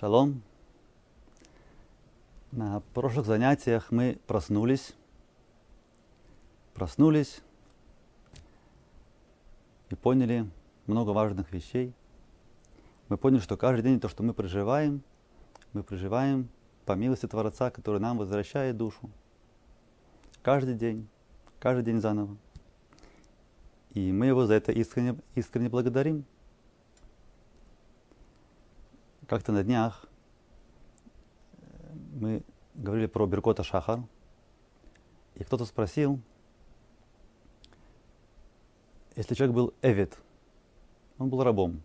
[0.00, 0.40] Шалом.
[2.52, 4.94] На прошлых занятиях мы проснулись,
[6.72, 7.42] проснулись
[9.90, 10.48] и поняли
[10.86, 11.92] много важных вещей.
[13.10, 15.02] Мы поняли, что каждый день то, что мы проживаем,
[15.74, 16.48] мы проживаем
[16.86, 19.10] по милости Творца, который нам возвращает душу.
[20.42, 21.08] Каждый день,
[21.58, 22.38] каждый день заново.
[23.92, 26.24] И мы его за это искренне, искренне благодарим.
[29.30, 30.06] Как-то на днях
[32.14, 32.42] мы
[32.74, 34.00] говорили про Беркота Шахар,
[35.36, 36.18] и кто-то спросил,
[39.14, 40.18] если человек был эвид,
[41.16, 41.80] он был рабом,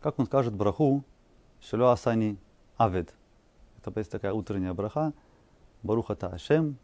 [0.00, 1.04] как он скажет браху
[1.60, 2.38] Шело Асани
[2.78, 3.14] Авид.
[3.76, 5.12] Это есть такая утренняя браха.
[5.82, 6.78] Баруха Та Ашем,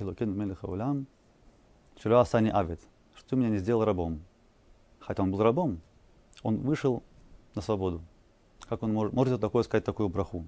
[0.00, 1.06] Илокен Мелеха Улям,
[2.02, 2.80] Шело Асани Авид.
[3.14, 4.24] Что ты меня не сделал рабом?
[4.98, 5.80] Хотя он был рабом,
[6.42, 7.04] он вышел
[7.54, 8.02] на свободу.
[8.68, 10.46] Как он может, может такое сказать, такую браху?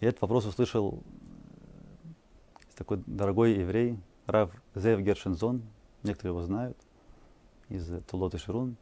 [0.00, 1.02] И этот вопрос услышал
[2.76, 5.62] такой дорогой еврей, Рав Зев Гершензон,
[6.02, 6.76] некоторые его знают,
[7.68, 8.76] из Тулот и Ширун.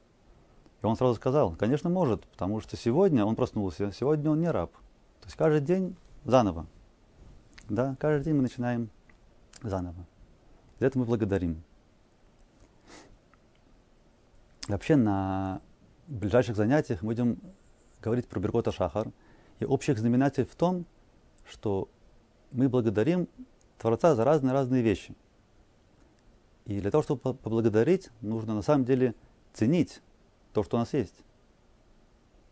[0.83, 4.73] И он сразу сказал, конечно, может, потому что сегодня он проснулся, сегодня он не раб.
[5.21, 6.67] То есть каждый день заново.
[7.69, 8.91] Да, каждый день мы начинаем
[9.63, 10.05] заново.
[10.81, 11.63] За это мы благодарим.
[14.69, 15.63] Вообще на
[16.07, 17.39] в ближайших занятиях мы будем
[18.03, 19.11] говорить про Беркота Шахар.
[19.61, 20.85] И общих знаменатель в том,
[21.49, 21.89] что
[22.51, 23.29] мы благодарим
[23.79, 25.15] Творца за разные-разные вещи.
[26.67, 29.15] И для того, чтобы поблагодарить, нужно на самом деле
[29.53, 30.01] ценить
[30.53, 31.15] то, что у нас есть.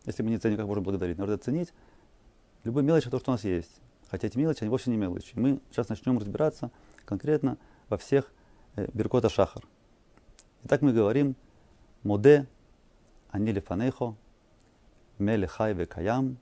[0.05, 1.73] Если мы не ценим, как можем благодарить, нужно ценить
[2.63, 3.81] любую мелочь, то, что у нас есть.
[4.09, 5.33] Хотя эти мелочи, они вовсе не мелочи.
[5.35, 6.71] Мы сейчас начнем разбираться
[7.05, 7.57] конкретно
[7.89, 8.31] во всех
[8.75, 9.65] э, Беркота Шахар.
[10.63, 11.35] Итак, мы говорим
[12.03, 12.47] Моде
[13.34, 14.04] אני לפניך,
[15.20, 16.34] מלך חי וקיים,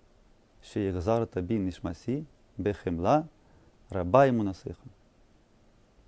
[0.63, 2.23] שהחזרת בי נשמתי
[2.59, 3.21] בחמלה,
[3.91, 4.83] раба ему насыха.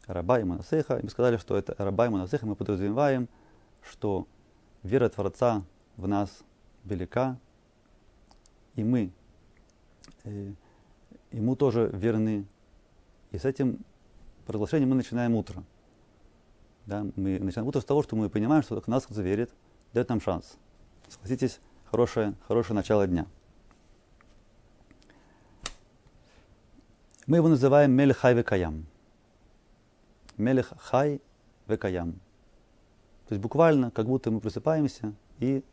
[0.07, 0.99] Раба ему насыха.
[0.99, 2.47] И мы сказали, что это раба ему насыха.
[2.47, 3.29] Мы подразумеваем,
[3.83, 4.27] что
[4.83, 5.63] вера Творца
[5.97, 6.43] в нас
[6.85, 7.39] велика,
[8.75, 9.13] и мы
[10.25, 10.53] э,
[11.33, 12.47] ему тоже верны.
[13.31, 13.81] И с этим
[14.47, 15.63] приглашением мы начинаем утро.
[16.87, 19.53] Да, мы начинаем утро с того, что мы понимаем, что нас кто-то верит,
[19.93, 20.57] дает нам шанс.
[21.14, 23.28] Согласитесь, хорошее, хорошее начало дня.
[27.28, 28.88] Мы его называем Мелех Хай Векаям.
[30.38, 31.22] Мелех Хай
[31.68, 32.14] Векаям.
[33.28, 35.64] То есть буквально, как будто мы просыпаемся, и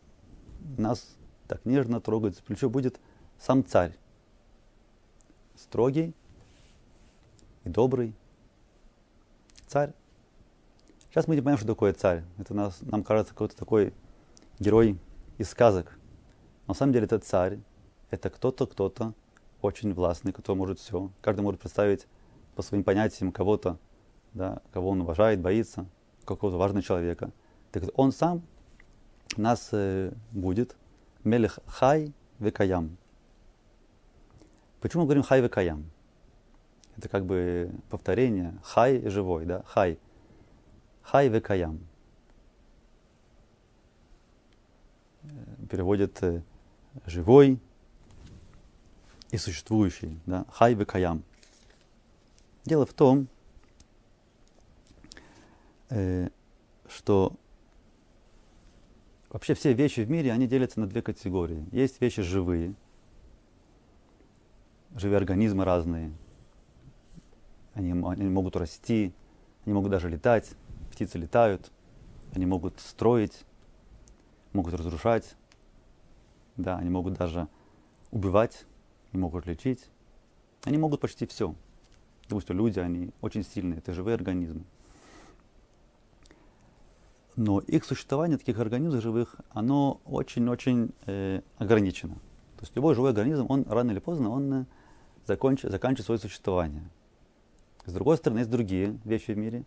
[0.76, 1.16] нас
[1.48, 3.00] так нежно трогает за плечо будет
[3.38, 3.96] сам царь.
[5.56, 6.14] Строгий
[7.64, 8.14] и добрый
[9.66, 9.94] царь.
[11.08, 12.24] Сейчас мы не понимаем, что такое царь.
[12.36, 13.94] Это нас, нам кажется какой-то такой
[14.58, 14.98] герой
[15.40, 15.96] из сказок.
[16.66, 17.60] На самом деле это царь,
[18.10, 19.14] это кто-то, кто-то
[19.62, 21.10] очень властный, кто может все.
[21.22, 22.06] Каждый может представить
[22.54, 23.78] по своим понятиям кого-то,
[24.34, 25.86] да, кого он уважает, боится,
[26.26, 27.30] какого-то важного человека.
[27.72, 28.42] Так он сам
[29.38, 30.76] нас э, будет
[31.24, 32.98] Мелех Хай Векаям.
[34.82, 35.90] Почему мы говорим Хай Векаям?
[36.98, 38.58] Это как бы повторение.
[38.62, 39.62] Хай живой, да?
[39.64, 39.98] Хай.
[41.00, 41.80] Хай Векаям.
[45.70, 46.42] Переводит э,
[47.06, 47.58] живой
[49.30, 51.22] и существующий, да, хай каям.
[52.64, 53.28] Дело в том,
[55.88, 56.28] э,
[56.88, 57.32] что
[59.30, 61.64] вообще все вещи в мире, они делятся на две категории.
[61.70, 62.74] Есть вещи живые,
[64.96, 66.12] живые организмы разные.
[67.74, 69.14] Они, они могут расти,
[69.64, 70.50] они могут даже летать,
[70.90, 71.70] птицы летают,
[72.32, 73.44] они могут строить,
[74.52, 75.36] могут разрушать,
[76.62, 77.48] да, они могут даже
[78.10, 78.66] убивать,
[79.12, 79.90] они могут лечить.
[80.64, 81.54] Они могут почти все.
[82.28, 84.62] Допустим, люди, они очень сильные, это живые организмы.
[87.36, 92.14] Но их существование, таких организмов живых, оно очень-очень э, ограничено.
[92.56, 94.64] То есть любой живой организм, он рано или поздно, он э,
[95.26, 96.82] закончит, заканчивает свое существование.
[97.86, 99.64] С другой стороны, есть другие вещи в мире.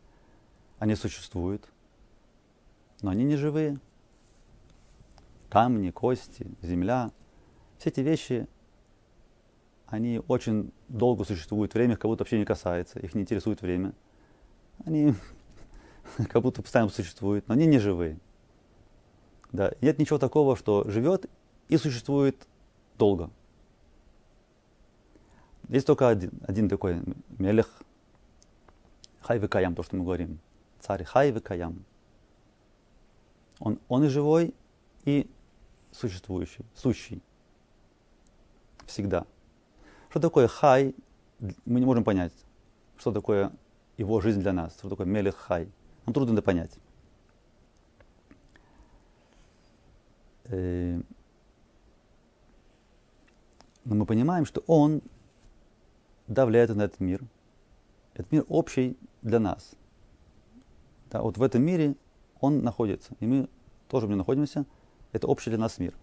[0.77, 1.68] Они существуют,
[3.01, 3.79] но они не живые
[5.53, 7.11] камни, кости, земля.
[7.77, 8.47] Все эти вещи,
[9.85, 13.94] они очень долго существуют, время их как будто вообще не касается, их не интересует время.
[14.83, 15.13] Они
[16.29, 18.17] как будто постоянно существуют, но они не живые.
[19.51, 19.73] Да.
[19.81, 21.29] Нет ничего такого, что живет
[21.69, 22.47] и существует
[22.97, 23.29] долго.
[25.69, 26.99] Есть только один, один такой
[27.38, 27.83] мелех,
[29.21, 30.39] хайвы каям, то, что мы говорим.
[30.79, 31.85] Царь хайвы каям.
[33.59, 34.56] Он, он и живой,
[35.06, 35.29] и
[35.94, 37.22] существующий, сущий.
[38.86, 39.25] всегда.
[40.10, 40.94] Что такое хай,
[41.66, 42.34] мы не можем понять.
[42.98, 43.51] Что такое
[43.98, 45.72] его жизнь для нас, что такое мелех хай.
[46.06, 46.78] Нам трудно это понять.
[50.45, 51.01] Э,
[53.86, 55.01] но мы понимаем, что он
[56.28, 57.22] да, влияет на этот мир.
[58.13, 59.74] Этот мир общий для нас.
[61.10, 61.95] Да, вот в этом мире
[62.40, 63.50] он находится, и мы
[63.88, 64.66] тоже в нем находимся.
[65.13, 65.94] Это общий для нас мир.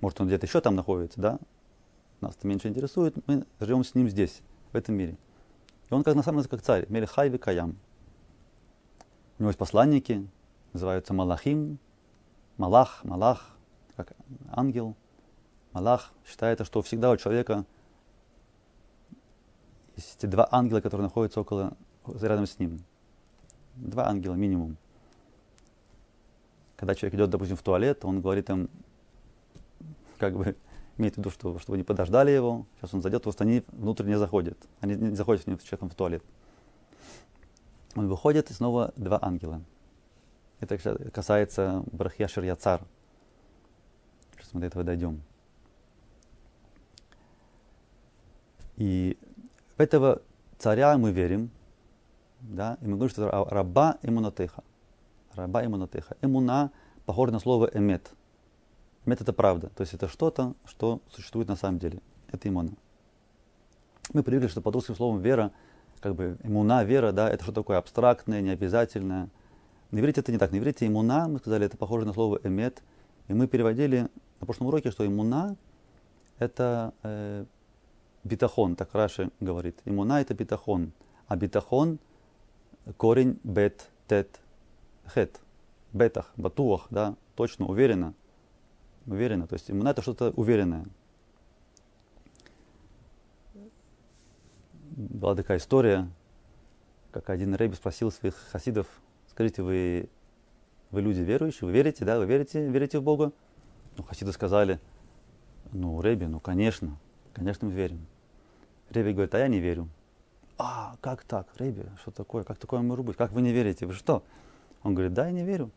[0.00, 1.38] Может, он где-то еще там находится, да?
[2.20, 3.16] Нас это меньше интересует.
[3.26, 4.42] Мы живем с ним здесь,
[4.72, 5.16] в этом мире.
[5.88, 7.78] И он как на самом деле как царь, Мелихай Каям.
[9.38, 10.28] У него есть посланники,
[10.72, 11.78] называются Малахим,
[12.56, 13.56] Малах, Малах,
[13.96, 14.12] как
[14.50, 14.96] ангел.
[15.72, 17.64] Малах считается, что всегда у человека
[19.96, 21.76] есть два ангела, которые находятся около,
[22.20, 22.84] рядом с ним.
[23.76, 24.76] Два ангела минимум.
[26.78, 28.70] Когда человек идет, допустим, в туалет, он говорит им,
[30.16, 30.56] как бы,
[30.96, 34.16] имеет в виду, что, чтобы не подождали его, сейчас он зайдет, просто они внутрь не
[34.16, 34.56] заходят.
[34.80, 36.22] Они не заходят с ним с человеком в туалет.
[37.96, 39.60] Он выходит, и снова два ангела.
[40.60, 40.78] Это
[41.10, 42.80] касается Брахья Ширьяцар.
[44.36, 45.20] Сейчас мы до этого дойдем.
[48.76, 49.18] И
[49.76, 50.22] в этого
[50.58, 51.50] царя мы верим,
[52.40, 53.98] да, и мы говорим, что раба
[55.38, 55.42] имунатеха.
[55.42, 56.16] Раба имунатеха.
[56.22, 56.70] Имуна
[57.06, 58.10] похоже на слово эмет.
[59.06, 59.68] Эмет это правда.
[59.68, 62.00] То есть это что-то, что существует на самом деле.
[62.32, 62.72] Это имуна.
[64.12, 65.52] Мы привыкли, что под русским словом вера,
[66.00, 69.28] как бы имуна, вера, да, это что такое абстрактное, необязательное.
[69.90, 70.52] На иврите это не так.
[70.52, 72.82] На иврите имуна, мы сказали, это похоже на слово эмет.
[73.28, 74.08] И мы переводили
[74.40, 75.56] на прошлом уроке, что имуна
[76.38, 77.44] это э,
[78.24, 79.80] битахон, так Раши говорит.
[79.84, 80.92] Имуна это битахон.
[81.26, 81.98] А битахон
[82.96, 84.40] корень бет, тет,
[85.08, 85.40] хет.
[85.92, 88.14] Бетах, батуах, да, точно, уверенно.
[89.06, 89.46] Уверенно.
[89.46, 90.86] То есть имуна это что-то уверенное.
[94.90, 96.08] Была такая история,
[97.10, 98.86] как один рэбби спросил своих хасидов,
[99.30, 100.08] скажите, вы,
[100.90, 103.32] вы люди верующие, вы верите, да, вы верите, верите в Бога?
[103.96, 104.80] Ну, хасиды сказали,
[105.72, 106.98] ну, рэбби, ну, конечно,
[107.32, 108.06] конечно, мы верим.
[108.90, 109.88] Реби говорит, а я не верю.
[110.56, 113.94] А, как так, Реби, что такое, как такое может быть, как вы не верите, вы
[113.94, 114.24] что?
[114.82, 115.70] Он говорит, да, я не верю.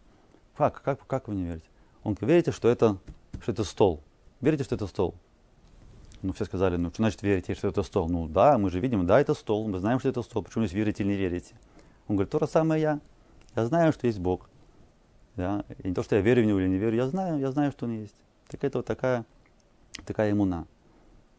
[0.55, 1.65] Как, как, как вы не верите?
[2.03, 2.97] Он говорит, верите, что это,
[3.41, 4.01] что это стол?
[4.41, 5.15] Верите, что это стол?
[6.21, 8.07] Ну, все сказали, ну, что значит верите, что это стол?
[8.09, 10.75] Ну, да, мы же видим, да, это стол, мы знаем, что это стол, почему здесь
[10.75, 11.55] верите или не верите?
[12.07, 12.99] Он говорит, то же самое я.
[13.55, 14.49] Я знаю, что есть Бог.
[15.35, 15.65] Да?
[15.79, 17.71] И не то, что я верю в него или не верю, я знаю, я знаю,
[17.71, 18.15] что он есть.
[18.47, 19.25] Так это вот такая,
[20.05, 20.67] такая иммуна.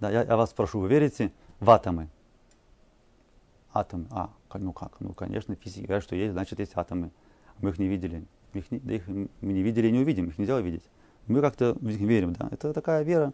[0.01, 2.09] Да, я, я вас спрошу, вы верите в атомы.
[3.73, 4.07] Атомы.
[4.11, 4.93] А, ну как?
[5.01, 7.11] Ну, конечно, физики говорят, что есть, значит, есть атомы.
[7.63, 8.27] Мы их не видели.
[8.53, 10.83] Их не, да их мы не видели и не увидим, их нельзя увидеть.
[11.27, 12.49] Мы как-то в них верим, да.
[12.51, 13.33] Это такая вера.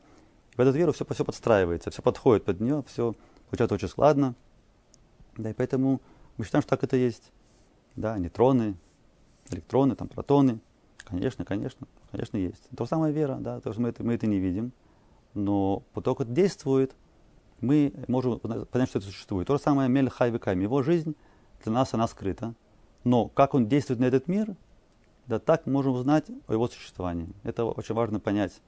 [0.57, 3.17] В эту веру все, все подстраивается, все подходит под нее, все
[3.51, 4.37] получается очень складно.
[5.37, 6.01] Да, и поэтому
[6.37, 7.33] мы считаем, что так это есть.
[7.97, 8.77] Да, нейтроны,
[9.51, 10.61] электроны, там, протоны.
[10.99, 12.69] Конечно, конечно, конечно, есть.
[12.77, 14.71] То же самое вера, да, то, что мы это, мы это не видим.
[15.35, 16.95] Но поток действует–
[17.61, 19.47] мы можем понять, что это существует.
[19.47, 20.63] То же самое Мель Хайвиками.
[20.63, 21.15] Его жизнь
[21.65, 22.55] для нас она скрыта.
[23.09, 24.55] Но как он действует на этот мир,
[25.27, 27.31] да так можем узнать о его существовании.
[27.43, 28.61] Это очень важно понять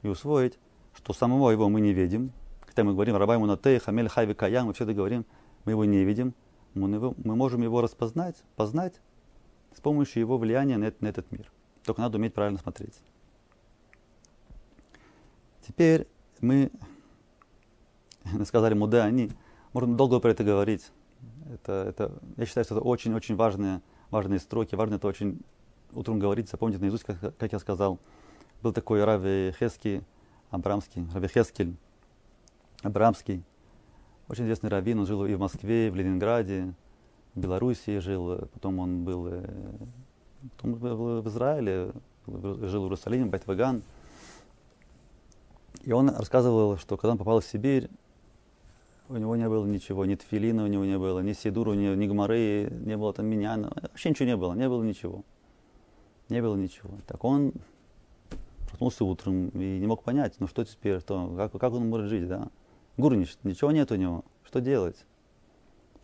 [0.00, 0.58] и усвоить,
[0.94, 2.32] что самого его мы не видим.
[2.64, 5.26] Когда мы говорим Рабай Мунатей, Хамель Хайви Каям, мы всегда говорим,
[5.66, 6.32] мы его не видим.
[6.72, 8.98] Мы, его, мы можем его распознать, познать
[9.76, 11.52] с помощью его влияния на, на этот мир.
[11.84, 12.98] Только надо уметь правильно смотреть.
[15.68, 16.08] Теперь
[16.40, 16.72] мы
[18.46, 19.32] сказали муде они.
[19.74, 20.90] Можно долго про это говорить.
[21.50, 23.80] Это, это, я считаю, что это очень-очень важные,
[24.10, 24.74] важные строки.
[24.74, 25.40] Важно это очень
[25.92, 27.98] утром говорить, запомнить наизусть, как, как я сказал.
[28.62, 30.02] Был такой Рави Хески,
[30.50, 31.76] Абрамский, Рави Хескель,
[32.82, 33.42] Абрамский.
[34.28, 36.74] Очень известный раввин, он жил и в Москве, и в Ленинграде,
[37.34, 39.44] в Белоруссии жил, потом он был, э,
[40.56, 41.92] потом был в Израиле,
[42.26, 43.82] жил в Иерусалиме, Байтваган.
[45.82, 47.90] И он рассказывал, что когда он попал в Сибирь,
[49.12, 52.06] у него не было ничего, ни тфилина у него не было, ни сидура, ни, ни
[52.06, 55.24] гмары, не было там меня, вообще ничего не было, не было ничего.
[56.28, 56.90] Не было ничего.
[57.06, 57.52] Так он
[58.66, 62.26] проснулся утром и не мог понять, ну что теперь, что, как, как он может жить,
[62.26, 62.48] да?
[62.96, 65.04] Гурниш, ничего нет у него, что делать?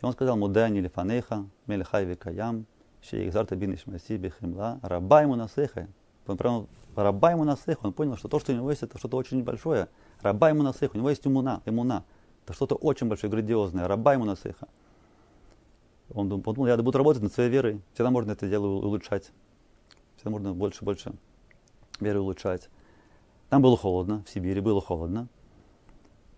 [0.00, 2.66] И он сказал, мудани или фанеха, мелехай векаям,
[3.02, 5.88] шейхзарта бин ишмаси бехимла, раба ему насеха.
[6.26, 9.16] Он прям раба ему насеха, он понял, что то, что у него есть, это что-то
[9.16, 9.88] очень большое.
[10.20, 12.04] Раба ему насеха, у него есть имуна, имуна.
[12.48, 13.86] Это что-то очень большое, грандиозное.
[13.86, 14.68] Раба ему насыха.
[16.14, 17.82] Он подумал, я буду работать над своей верой.
[17.92, 19.32] Всегда можно это дело улучшать.
[20.16, 21.12] Всегда можно больше, больше
[22.00, 22.70] веры улучшать.
[23.50, 25.28] Там было холодно, в Сибири было холодно.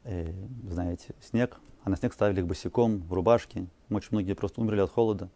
[0.02, 0.32] э,
[0.68, 3.68] знаете, снег, а на снег ставили их босиком, в рубашке.
[3.88, 5.30] Очень многие просто умерли от холода.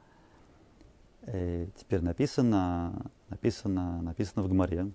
[1.22, 4.90] Э, теперь написано, написано, написано в Гмаре,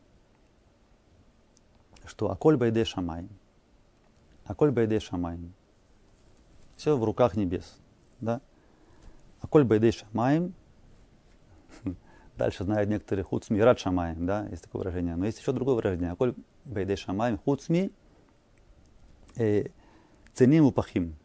[2.04, 3.30] что Аколь Байде Шамай.
[4.44, 5.40] Аколь Байде Шамай.
[6.80, 7.78] Все в руках небес.
[8.22, 8.40] Да?
[9.42, 10.50] Аколь Байде Шамай.
[12.38, 15.18] Дальше знают некоторые хуцми рад шамаем, да, есть такое выражение.
[15.18, 16.12] Но есть еще другое выражение.
[16.12, 17.92] Аколь Байде Шамаем хуцми
[19.36, 19.66] э,
[20.34, 21.16] ценим упахим.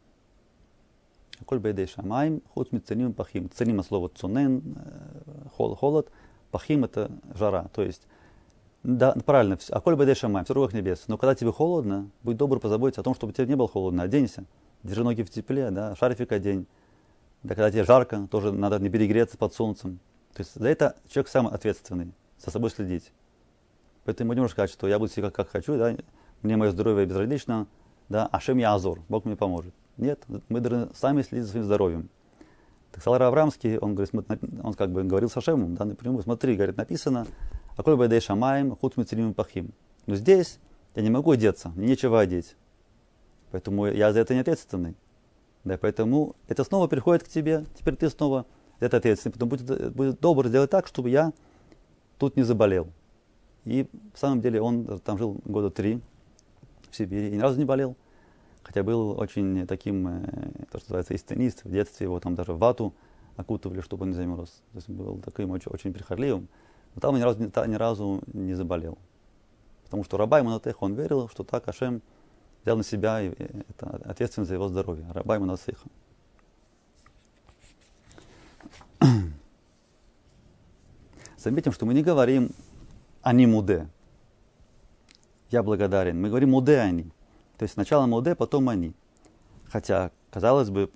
[1.47, 3.49] Коль бейдей шамаем, худ ценим пахим.
[3.49, 4.77] Ценим от слова цунен,
[5.57, 6.11] холод, холод,
[6.51, 7.69] пахим это жара.
[7.73, 8.09] То есть,
[8.83, 11.05] да, правильно, а коль бейдей шамаем, все в руках небес.
[11.07, 14.03] Но когда тебе холодно, будь добр позаботиться о том, чтобы тебе не было холодно.
[14.03, 14.47] Оденься,
[14.85, 16.67] держи ноги в тепле, да, шарфик одень.
[17.43, 19.99] Да, когда тебе жарко, тоже надо не перегреться под солнцем.
[20.35, 23.13] То есть за это человек сам ответственный, за собой следить.
[24.05, 25.97] Поэтому не можешь сказать, что я буду себе как, как хочу, да,
[26.43, 27.67] мне мое здоровье безразлично,
[28.09, 29.75] да, Ашем я Азор, Бог мне поможет.
[29.97, 32.09] Нет, мы должны сами следить за своим здоровьем.
[32.93, 34.13] Так Салар Аврамский, он, говорит,
[34.63, 37.27] он как бы говорил с Ашемом, да, напрямую, смотри, говорит, написано,
[37.77, 38.95] Аколь Байдей Шамаем, Худ
[39.35, 39.73] Пахим.
[40.07, 40.59] Но здесь
[40.95, 42.57] я не могу одеться, мне нечего одеть.
[43.55, 44.97] Поэтому я за это не ответственный.
[45.63, 48.47] Да, поэтому это снова приходит к тебе, теперь ты снова
[48.81, 49.31] это ответственный.
[49.31, 51.33] Поэтому будет, будет добр сделать так, чтобы я
[52.19, 52.89] тут не заболел.
[53.65, 56.01] И в самом деле он там жил года три
[56.91, 57.95] в Сибири и ни разу не болел.
[58.65, 60.27] Хотя был очень таким, э,
[60.73, 61.63] то, что называется, истинист.
[61.63, 62.93] В детстве его там даже вату
[63.37, 64.51] окутывали, чтобы он не замерз.
[64.73, 66.49] То есть был таким очень, очень прихотливым.
[66.97, 68.99] Но там ни разу, ни, разу не заболел.
[69.85, 72.03] Потому что Рабай Манатех, он верил, что так Ашем
[72.65, 75.07] взял на себя это, ответственность за его здоровье.
[75.13, 75.87] Рабай Манатеха.
[81.37, 82.51] Заметим, что мы не говорим
[83.23, 83.89] «они муде».
[85.51, 86.21] Я благодарен.
[86.21, 87.13] Мы говорим «муде они».
[87.59, 88.95] То есть сначала Моде, потом они.
[89.67, 90.91] Хотя, казалось бы,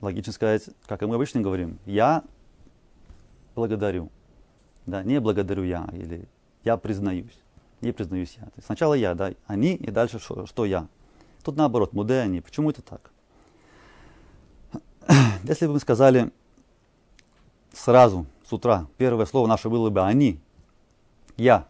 [0.00, 2.24] логично сказать, как и мы обычно говорим, я
[3.54, 4.10] благодарю.
[4.86, 6.26] Да, не благодарю я, или
[6.64, 7.38] я признаюсь.
[7.80, 8.46] Не признаюсь я.
[8.46, 10.88] То есть сначала я, да, они, и дальше что, что я.
[11.42, 12.40] Тут наоборот, муде они.
[12.40, 13.10] Почему это так?
[15.44, 16.30] Если бы мы сказали
[17.72, 20.40] сразу, с утра, первое слово наше было бы они,
[21.36, 21.66] я,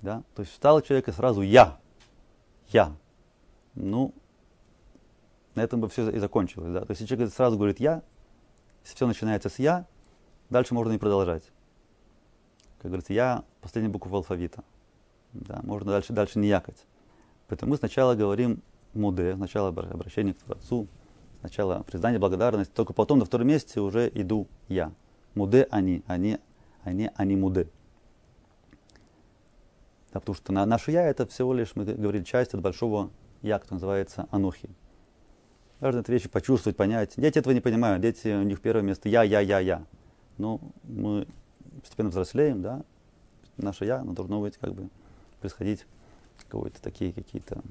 [0.00, 1.78] да, то есть встал человек и сразу я,
[2.68, 2.94] я,
[3.74, 4.14] ну,
[5.54, 6.72] на этом бы все и закончилось.
[6.72, 6.80] Да?
[6.80, 8.02] То есть, если человек сразу говорит «я»,
[8.84, 9.86] если все начинается с «я»,
[10.50, 11.44] дальше можно и продолжать.
[12.78, 14.64] Как говорится, «я»– последняя буква алфавита.
[15.32, 15.60] Да?
[15.62, 16.86] Можно дальше, дальше не якать.
[17.52, 18.62] Поэтому мы сначала говорим
[18.94, 20.88] «муде», сначала обращение к Творцу,
[21.40, 24.90] сначала признание, благодарность, только потом на втором месте уже иду «я».
[25.34, 26.38] Муде– они, они,
[26.82, 27.68] они, они муде.
[30.14, 33.10] Да, потому что на, наше «я»– это всего лишь, мы говорили, часть от большого
[33.42, 34.70] я, кто называется анухи.
[35.80, 37.12] Важно эти вещи почувствовать, понять.
[37.18, 38.00] Дети этого не понимают.
[38.00, 39.84] Дети, у них первое место я, я, я, я.
[40.38, 41.28] Но мы
[41.82, 42.82] постепенно взрослеем, да.
[43.58, 44.88] Наше я, оно должно быть как бы
[45.40, 45.84] происходить
[46.36, 47.62] какие-то такие какие-то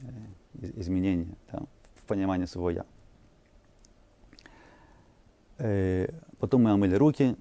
[0.00, 1.62] э, изменения да,
[1.94, 2.84] в понимании своего я.
[5.58, 6.08] Э,
[6.38, 7.36] потом мы омыли руки.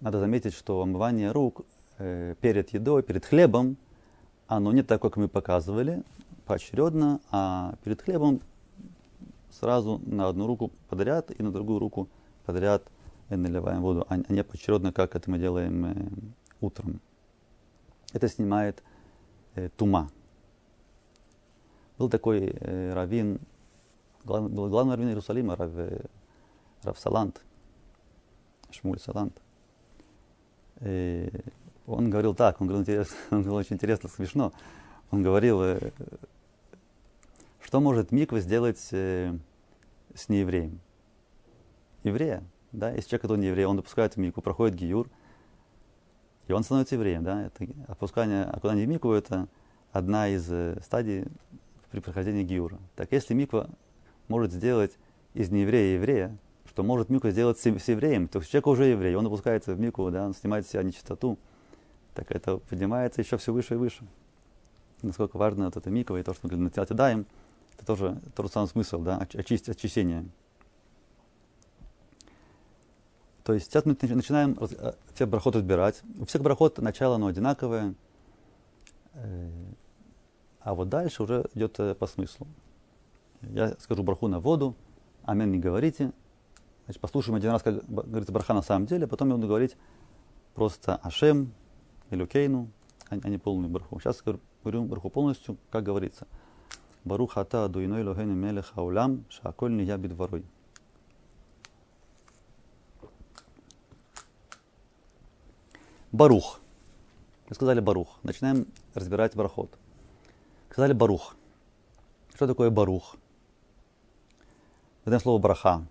[0.00, 1.64] Надо заметить, что омывание рук
[1.98, 3.76] э, перед едой, перед хлебом,
[4.46, 6.02] оно не так, как мы показывали
[6.46, 8.40] поочередно, а перед хлебом
[9.50, 12.08] сразу на одну руку подряд и на другую руку
[12.44, 12.82] подряд
[13.30, 17.00] наливаем воду, а не поочередно, как это мы делаем утром.
[18.12, 18.82] Это снимает
[19.76, 20.10] тума.
[21.98, 23.38] Был такой э, раввин,
[24.24, 26.04] глав, был главный раввин Иерусалима, Рав, э,
[26.82, 27.40] Рав Салант,
[28.70, 29.40] Шмуль Салант.
[30.80, 31.28] Э,
[31.86, 34.52] он говорил так, он говорил, интересно, он говорил очень интересно, смешно.
[35.10, 35.92] Он говорил, э,
[37.62, 39.36] что может миква сделать э,
[40.14, 40.80] с неевреем?
[42.02, 42.42] Еврея,
[42.72, 45.08] да, если человек, который не еврей, он допускает микву, проходит гиюр,
[46.46, 49.48] и он становится евреем, да, это опускание, окунание в микву это
[49.92, 51.24] одна из э, стадий
[51.90, 52.78] при прохождении гиюра.
[52.96, 53.70] Так если миква
[54.28, 54.92] может сделать
[55.32, 56.36] из нееврея еврея,
[56.68, 60.10] что может миква сделать с, с евреем, то человек уже еврей, он опускается в микву,
[60.10, 61.38] да, он снимает с себя нечистоту,
[62.14, 64.04] так это поднимается еще все выше и выше.
[65.02, 67.26] Насколько важно вот это миква и то, что мы на даем,
[67.76, 70.26] это тоже тот самый смысл, да, очистить, очищение.
[73.44, 76.02] То есть сейчас мы начинаем э, все брахот разбирать.
[76.18, 77.94] У всех брахот начало оно одинаковое,
[79.12, 79.50] э,
[80.60, 82.46] а вот дальше уже идет э, по смыслу.
[83.42, 84.74] Я скажу браху на воду,
[85.24, 86.12] амен не говорите.
[86.86, 89.76] Значит, послушаем один раз, как говорится браха на самом деле, а потом я буду говорить
[90.54, 91.52] просто Ашем,
[92.10, 92.70] Илюкейну,
[93.10, 94.00] а не полную браху.
[94.00, 96.26] Сейчас говорю браху полностью, как говорится.
[97.04, 100.46] Барух ата дуиной лохену мелех хаулам, шаколь ния бидворой.
[106.14, 106.60] Барух.
[107.48, 108.20] Мы сказали Барух.
[108.22, 109.68] Начинаем разбирать барахот.
[110.70, 111.34] Сказали Барух.
[112.36, 113.16] Что такое Барух?
[115.04, 115.84] Это слово браха.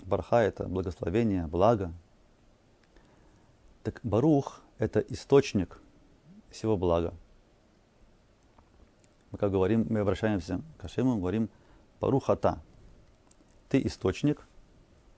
[0.00, 1.94] Браха– это благословение, благо.
[3.84, 5.80] Так Барух– это источник
[6.50, 7.14] всего блага.
[9.30, 11.48] Мы как говорим, мы обращаемся к Ашему, говорим
[12.00, 12.60] Барухата.
[13.70, 14.46] Ты источник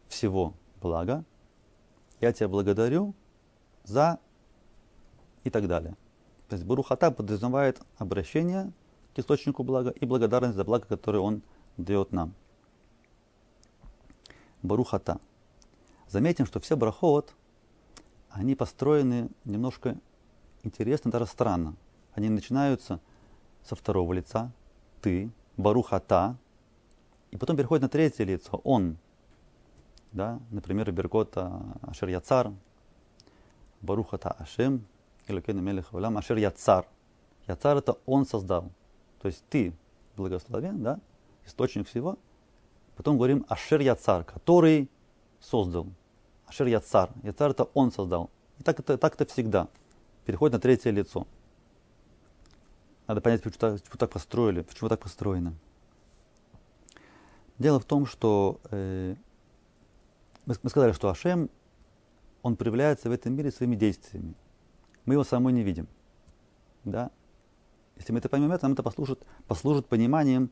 [0.06, 1.24] всего блага.
[2.20, 3.12] Я тебя благодарю
[3.84, 4.18] за
[5.44, 5.96] и так далее.
[6.48, 8.72] То есть Барухата подразумевает обращение
[9.14, 11.42] к источнику блага и благодарность за благо, которое он
[11.76, 12.34] дает нам.
[14.62, 15.20] Барухата.
[16.08, 17.34] Заметим, что все брахот,
[18.30, 19.96] они построены немножко
[20.62, 21.76] интересно, даже странно.
[22.14, 23.00] Они начинаются
[23.62, 24.52] со второго лица,
[25.00, 26.36] ты, Барухата,
[27.30, 28.98] и потом переходит на третье лицо, он.
[30.12, 30.40] Да?
[30.50, 32.52] Например, Беркота Ашер Яцар,
[33.80, 34.86] Барухата Ашем,
[35.26, 36.86] Илокейна Мелех Валам, Ашер Яцар.
[37.46, 38.70] Яцар это он создал.
[39.20, 39.72] То есть ты
[40.16, 41.00] благословен, да,
[41.46, 42.18] источник всего.
[42.96, 44.90] Потом говорим Ашер Яцар, который
[45.40, 45.86] создал.
[46.46, 47.10] Ашер Яцар.
[47.22, 48.30] Яцар это он создал.
[48.58, 49.68] И так это, так это всегда.
[50.26, 51.26] Переходит на третье лицо.
[53.06, 55.54] Надо понять, почему так, почему так построили, почему так построено.
[57.58, 59.16] Дело в том, что э,
[60.46, 61.50] мы, мы сказали, что Ашем,
[62.42, 64.34] он проявляется в этом мире своими действиями.
[65.04, 65.88] Мы его самой не видим.
[66.84, 67.10] Да?
[67.96, 70.50] Если мы это поймем, это нам это послужит, послужит пониманием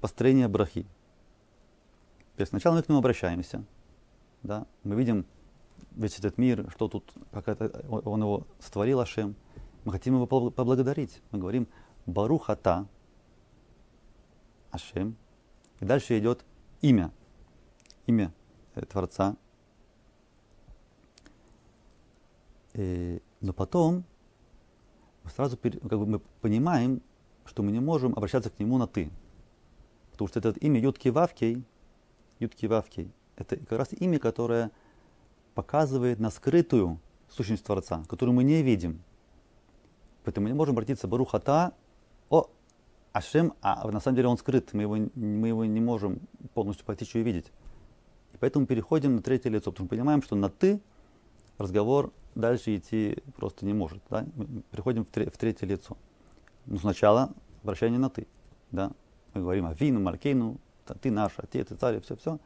[0.00, 0.86] построения брахи.
[2.36, 3.64] То есть сначала мы к нему обращаемся.
[4.42, 4.66] Да?
[4.82, 5.26] Мы видим
[5.92, 9.34] весь этот мир, что тут, как это, он его створил Ашем.
[9.84, 11.20] Мы хотим его поблагодарить.
[11.30, 11.68] Мы говорим,
[12.06, 12.86] Барухата
[14.70, 15.16] Ашем.
[15.80, 16.44] И дальше идет
[16.80, 17.10] имя.
[18.06, 18.32] Имя
[18.74, 19.34] э, Творца.
[19.34, 19.38] И, э,
[22.74, 24.04] но потом
[25.34, 27.02] сразу как бы мы понимаем,
[27.46, 29.10] что мы не можем обращаться к нему на ты.
[30.12, 31.64] Потому что это имя Ютки Вавкей,
[32.38, 34.70] Ютки Вавкей, это как раз имя, которое
[35.54, 39.02] показывает на скрытую сущность Творца, которую мы не видим.
[40.24, 41.74] Поэтому мы не можем обратиться Барухата
[42.30, 42.48] о
[43.12, 46.20] Ашем, а на самом деле он скрыт, мы его, мы его не можем
[46.54, 47.52] полностью постичь и увидеть.
[48.32, 50.80] И поэтому переходим на третье лицо, потому что мы понимаем, что на «ты»
[51.58, 54.02] разговор дальше идти просто не может.
[54.10, 54.26] Да?
[54.34, 55.96] Мы переходим в, тре- в третье лицо.
[56.66, 58.26] Но сначала обращение на «ты».
[58.70, 58.92] Да?
[59.34, 60.58] Мы говорим о вину, Маркейну,
[61.00, 62.38] ты наш отец и царь, все-все.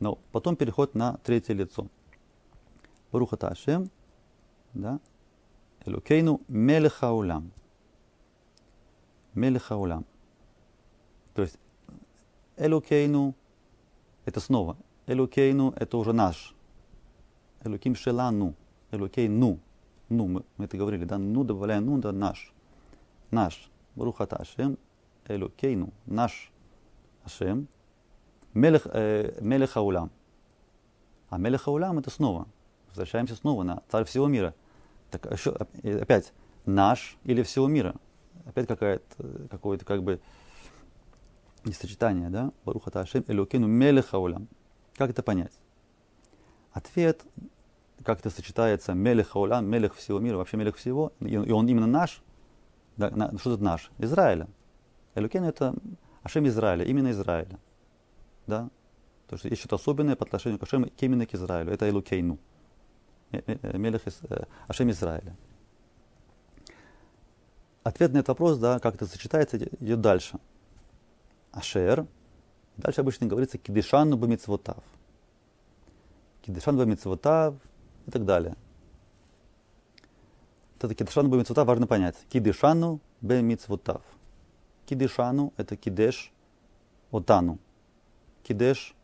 [0.00, 1.86] Но потом переход на третье лицо.
[3.10, 3.90] Барухата Ашем,
[4.74, 5.00] да?
[5.84, 7.52] Элукейну Мелехаулям.
[9.34, 10.04] Мелеха улам.
[11.34, 11.58] То есть
[12.56, 13.34] Элукейну
[14.24, 14.76] это снова.
[15.06, 16.54] Элукейну это уже наш.
[17.62, 18.54] Элуким шелану.
[18.90, 19.58] Элукейну.
[20.08, 21.18] Ну, мы, мы это говорили, да?
[21.18, 22.52] Ну, добавляем ну, да, наш.
[23.30, 23.70] Наш.
[23.94, 24.78] Барухата Ашем.
[25.26, 25.92] Элукейну.
[26.06, 26.50] Наш
[27.24, 27.68] Ашем.
[28.54, 30.10] Мелех, э, Мелеха улам.
[31.28, 32.46] А Мелеха улам это снова.
[32.88, 34.54] Возвращаемся снова на царь всего мира.
[35.10, 35.50] Так еще,
[35.82, 36.32] опять,
[36.64, 37.94] наш или всего мира
[38.48, 40.20] опять какая-то, какое-то как бы
[41.64, 42.52] несочетание, да?
[42.64, 44.48] Баруха Ташем Элокину Мелеха Улам.
[44.96, 45.52] Как это понять?
[46.72, 47.24] Ответ,
[48.04, 52.22] как это сочетается Мелеха Улам, Мелех всего мира, вообще Мелех всего, и он именно наш.
[52.96, 53.90] Да, на, что это наш?
[53.98, 54.48] Израиля.
[55.14, 55.74] Элокин это
[56.22, 57.58] Ашем Израиля, именно Израиля.
[58.46, 58.68] Да?
[59.28, 61.72] То есть есть что-то особенное по отношению к Ашему именно к Израилю.
[61.72, 62.38] Это Элукейну.
[63.30, 64.02] Мелех
[64.66, 65.36] Ашем Израиля.
[67.84, 70.38] Ответ на этот вопрос, да, как это сочетается, идет дальше.
[71.52, 72.06] Ашер.
[72.76, 74.82] Дальше обычно говорится кидышану бамицвотав.
[76.42, 77.54] Кидышану бамицвотав
[78.08, 78.56] и так далее.
[80.74, 82.16] Вот это кидышану бамицвотав важно понять.
[82.30, 84.02] Кидышану бамицвотав.
[84.86, 86.32] Кидышану это кидеш
[87.10, 87.58] отану.
[88.42, 88.94] Кидеш,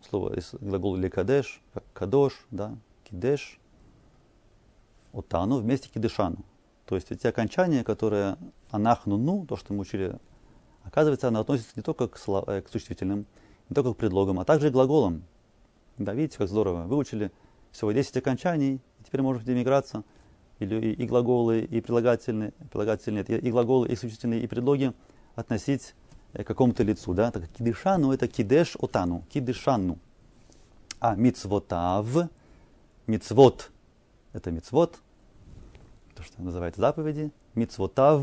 [0.00, 3.60] слово из глагола или кадеш, как кадош, да, кидеш,
[5.12, 6.38] отану вместе кидышану.
[6.86, 8.36] То есть эти окончания, которые
[8.70, 10.18] анахну ну, то, что мы учили,
[10.84, 13.26] оказывается, оно относится не только к, слов, э, к существительным,
[13.68, 15.24] не только к предлогам, а также к глаголам.
[15.98, 16.84] Да, видите, как здорово.
[16.84, 17.30] Выучили
[17.74, 20.04] всего 10 окончаний, и теперь можете играться.
[20.60, 24.92] И, и, глаголы, и прилагательные, прилагательные и, глаголы, и существительные, и предлоги
[25.34, 25.96] относить
[26.32, 27.12] э, к какому-то лицу.
[27.12, 27.32] Да?
[27.32, 29.98] Так кидышану это кидеш отану, кидышану.
[31.00, 32.06] А мицвотав,
[33.08, 33.72] мицвот
[34.32, 35.00] это мицвот,
[36.14, 37.32] то, что называется заповеди.
[37.56, 38.22] Мицвотав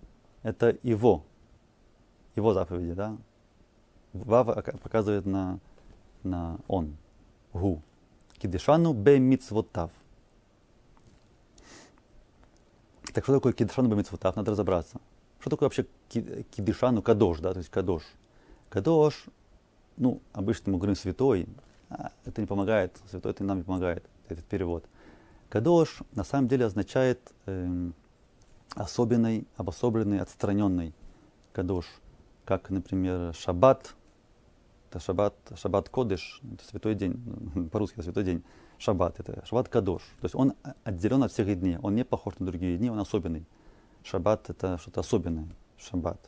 [0.42, 1.24] –это его.
[2.36, 3.16] его заповеди, да.
[4.12, 4.46] Вав
[4.82, 5.58] показывает на,
[6.22, 6.96] на он,
[7.54, 7.82] гу.
[8.40, 9.90] Кидишану бе мицвотав.
[13.12, 14.34] Так что такое кидишану бе мицвотав?
[14.36, 14.98] Надо разобраться.
[15.40, 18.02] Что такое вообще кидишану кадош, да, то есть кадош?
[18.68, 19.26] Кадош,
[19.96, 21.48] ну, обычно мы говорим святой,
[21.90, 24.84] а это не помогает, святой это нам не помогает, этот перевод.
[25.48, 27.94] Кадош на самом деле означает эм,
[28.74, 30.94] особенный, обособленный, отстраненный
[31.52, 31.86] кадош.
[32.44, 33.94] Как, например, шаббат,
[34.90, 38.42] это шаббат, шаббат кодыш, это святой день, по-русски святой день.
[38.78, 40.02] Шаббат, это шаббат кадош.
[40.20, 43.44] То есть он отделен от всех дней, он не похож на другие дни, он особенный.
[44.02, 45.46] Шаббат это что-то особенное,
[45.78, 46.18] шаббат.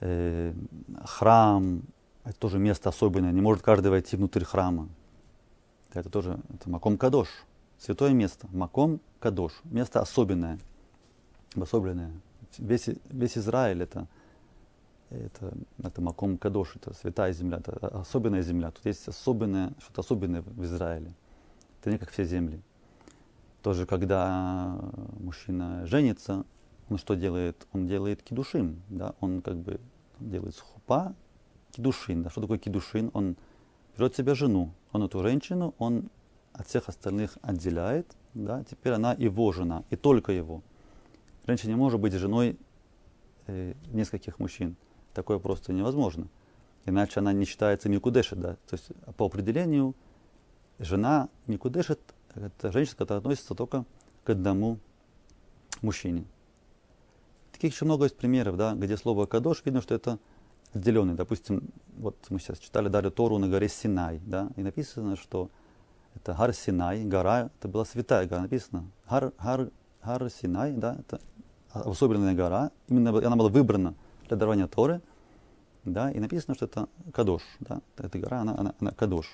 [0.00, 0.54] Э,
[1.04, 1.82] храм,
[2.24, 4.88] это тоже место особенное, не может каждый войти внутрь храма.
[5.92, 7.28] Это тоже это Маком Кадош,
[7.78, 8.46] святое место.
[8.52, 10.58] Маком Кадош, место особенное,
[11.54, 12.12] обособленное.
[12.56, 14.06] Весь, весь Израиль это,
[15.10, 18.70] это, это Маком Кадош, это святая земля, это особенная земля.
[18.70, 21.14] Тут есть особенное, что-то особенное в Израиле.
[21.80, 22.60] Это не как все земли.
[23.62, 24.78] Тоже, когда
[25.18, 26.44] мужчина женится,
[26.88, 27.66] он что делает?
[27.72, 29.14] Он делает кидушим, да?
[29.20, 29.80] он как бы
[30.20, 31.14] делает схупа,
[31.72, 32.22] кидушин.
[32.22, 32.30] Да?
[32.30, 33.10] Что такое кидушин?
[33.14, 33.36] Он
[33.96, 36.10] берет себе жену, он эту женщину, он
[36.52, 38.64] от всех остальных отделяет, да?
[38.64, 40.62] теперь она его жена, и только его.
[41.46, 42.58] Женщина не может быть женой
[43.46, 44.76] э, нескольких мужчин.
[45.18, 46.28] Такое просто невозможно.
[46.86, 48.38] Иначе она не считается микудешет.
[48.38, 48.54] Да?
[48.68, 49.96] То есть по определению
[50.78, 51.98] жена микудешет–
[52.36, 53.84] это женщина, которая относится только
[54.22, 54.78] к одному
[55.82, 56.24] мужчине.
[57.50, 60.20] Таких еще много есть примеров, да, где слово «кадош» видно, что это
[60.72, 61.14] отделенный.
[61.14, 65.50] Допустим, вот мы сейчас читали дали Тору на горе Синай, да, и написано, что
[66.14, 69.70] это Гар Синай, гора, это была святая гора, написано Гар, Гар,
[70.04, 71.20] Гар Синай, да, это
[71.72, 73.96] особенная гора, именно она была выбрана
[74.28, 75.00] для дарования Торы,
[75.84, 79.26] да, и написано, что это Кадош, да, эта гора, она, она, она Кадош.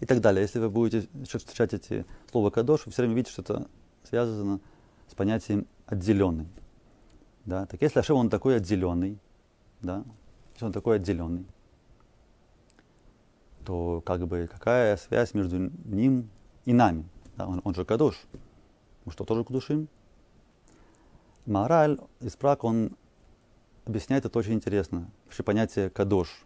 [0.00, 0.42] И так далее.
[0.42, 3.68] Если вы будете еще встречать эти слова Кадош, вы все время видите, что это
[4.04, 4.60] связано
[5.08, 6.48] с понятием отделенный.
[7.44, 7.66] Да?
[7.66, 9.18] Так если Ашем, он такой отделенный,
[9.80, 10.04] да,
[10.54, 11.46] если он такой отделенный,
[13.64, 16.30] то как бы какая связь между ним
[16.64, 17.08] и нами?
[17.36, 17.46] Да?
[17.46, 18.20] Он, он же Кадош.
[19.04, 19.88] Мы что, тоже Кудушим?
[21.46, 22.92] Мораль из Прак, он
[23.88, 25.10] объясняет это очень интересно.
[25.24, 26.44] Вообще понятие Кадош.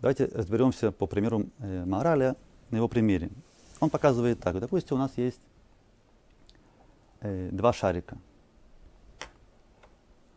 [0.00, 2.34] Давайте разберемся по примеру э, мораля
[2.70, 3.30] на его примере.
[3.78, 4.58] Он показывает так.
[4.58, 5.40] Допустим, у нас есть
[7.20, 8.18] э, два шарика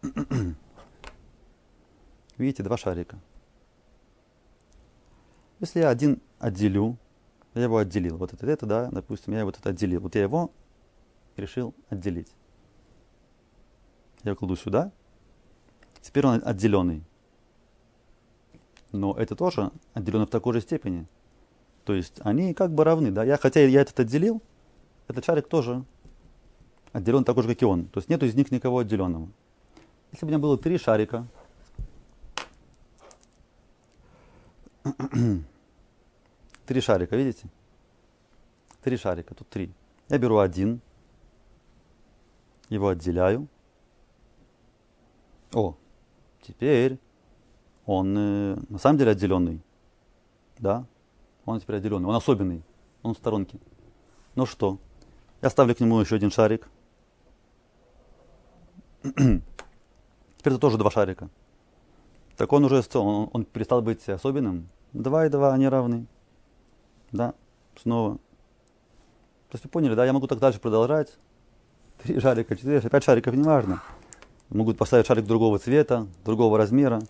[2.38, 3.18] –Видите, два шарика.
[5.62, 6.98] Если я один отделю,
[7.54, 10.52] я его отделил, вот это, это, да, допустим, я вот это отделил, вот я его
[11.38, 12.32] решил отделить.
[14.24, 14.92] Я кладу сюда,
[16.06, 17.04] теперь он отделенный.
[18.92, 21.08] Но это тоже отделено в такой же степени.
[21.84, 23.24] То есть они как бы равны, да.
[23.24, 24.42] Я, хотя я этот отделил,
[25.08, 25.84] этот шарик тоже
[26.94, 27.88] отделен такой же, как и он.
[27.88, 29.30] То есть нет из них никого отделенного.
[30.12, 31.28] Если бы у меня было три шарика,
[36.68, 37.48] три шарика, видите?
[38.84, 39.72] Три шарика, тут три.
[40.10, 40.82] Я беру один,
[42.70, 43.48] его отделяю.
[45.52, 45.76] О,
[46.48, 47.00] теперь
[47.86, 49.62] он э, на самом деле отделенный.
[50.60, 50.86] Да?
[51.46, 52.64] Он теперь отделенный, он особенный,
[53.04, 53.60] он в сторонке.
[54.36, 54.80] Ну что?
[55.42, 56.68] Я ставлю к нему еще один шарик.
[59.04, 59.42] Теперь
[60.44, 61.30] это тоже два шарика.
[62.36, 64.70] Так он уже он, он перестал быть особенным.
[64.94, 66.08] Два и два, они равны.
[67.12, 67.34] Да,
[67.82, 68.16] снова.
[69.50, 71.18] То есть вы поняли, да, я могу так дальше продолжать.
[72.02, 73.82] Три шарика, четыре, пять шариков, неважно.
[74.50, 77.02] Могут поставить шарик другого цвета, другого размера.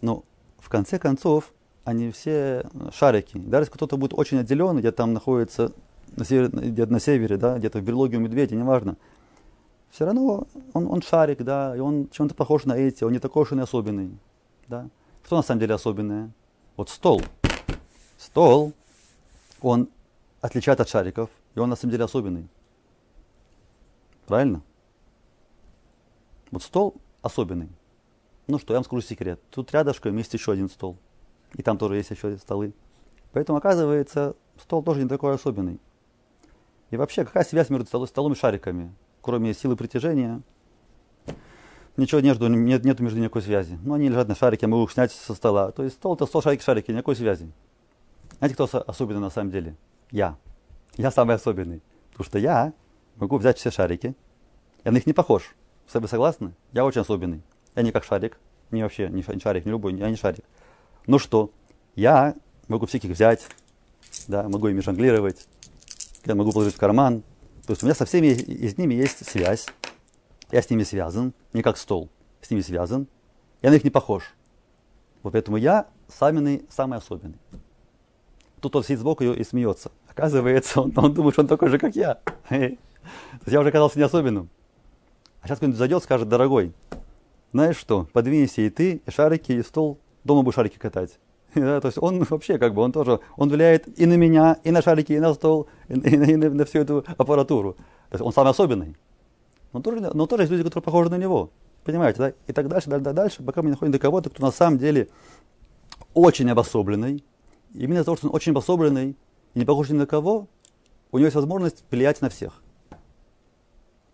[0.00, 0.24] Но
[0.58, 1.52] в конце концов,
[1.84, 3.38] они все шарики.
[3.38, 5.72] Даже если кто-то будет очень отделен, где-то там находится
[6.16, 8.96] на севере, где-то на севере, да, где-то в берлоге у медведя, неважно
[9.90, 13.42] все равно он, он шарик, да, и он чем-то похож на эти, он не такой
[13.42, 14.16] уж и особенный.
[14.66, 14.88] Да.
[15.24, 16.30] Что на самом деле особенное?
[16.76, 17.22] Вот стол.
[18.18, 18.72] Стол,
[19.60, 19.88] он
[20.40, 22.48] отличает от шариков, и он на самом деле особенный.
[24.26, 24.62] Правильно?
[26.50, 27.70] Вот стол особенный.
[28.46, 29.40] Ну что, я вам скажу секрет.
[29.50, 30.96] Тут рядышком есть еще один стол.
[31.54, 32.72] И там тоже есть еще столы.
[33.32, 35.80] Поэтому, оказывается, стол тоже не такой особенный.
[36.90, 38.94] И вообще, какая связь между столом и шариками?
[39.28, 40.40] кроме силы притяжения,
[41.98, 43.78] ничего между, нет, нет между никакой связи.
[43.82, 45.70] Ну, они лежат на шарике, могу их снять со стола.
[45.70, 47.52] То есть стол это стол, шарик, шарики, никакой связи.
[48.38, 49.76] Знаете, кто особенный на самом деле?
[50.10, 50.38] Я.
[50.96, 51.82] Я самый особенный.
[52.12, 52.72] Потому что я
[53.16, 54.14] могу взять все шарики,
[54.84, 55.54] я на них не похож.
[55.92, 56.52] Вы согласны?
[56.72, 57.42] Я очень особенный.
[57.74, 58.38] Я не как шарик,
[58.70, 60.44] не вообще не шарик, не любой, я не шарик.
[61.06, 61.50] Ну что,
[61.94, 62.34] я
[62.66, 63.46] могу всяких взять,
[64.26, 65.46] да, могу ими жонглировать,
[66.24, 67.22] я могу положить в карман.
[67.66, 69.66] То есть у меня со всеми из ними есть связь.
[70.50, 73.06] Я с ними связан, не как стол, с ними связан.
[73.62, 74.34] Я на них не похож.
[75.22, 77.38] Вот поэтому я самый, самый особенный.
[78.60, 79.92] Тут он сидит сбоку и смеется.
[80.08, 82.20] Оказывается, он, он думает, что он такой же, как я.
[82.50, 84.50] Я уже оказался не особенным.
[85.48, 86.74] А сейчас кто-нибудь зайдет, скажет, дорогой,
[87.54, 91.18] знаешь что, подвинься и ты, и шарики, и стол, дома будешь шарики катать.
[91.54, 94.70] Да, то есть он вообще как бы, он тоже, он влияет и на меня, и
[94.70, 97.72] на шарики, и на стол, и, и, и на, на всю эту аппаратуру.
[98.10, 98.94] То есть он самый особенный.
[99.72, 101.48] Но тоже, но тоже есть люди, которые похожи на него.
[101.82, 102.32] Понимаете, да?
[102.46, 105.08] И так дальше, дальше, дальше, пока мы не находим до кого-то, кто на самом деле
[106.12, 107.24] очень обособленный.
[107.72, 109.16] Именно из-за того, что он очень обособленный
[109.54, 110.46] не похож ни на кого,
[111.10, 112.62] у него есть возможность влиять на всех.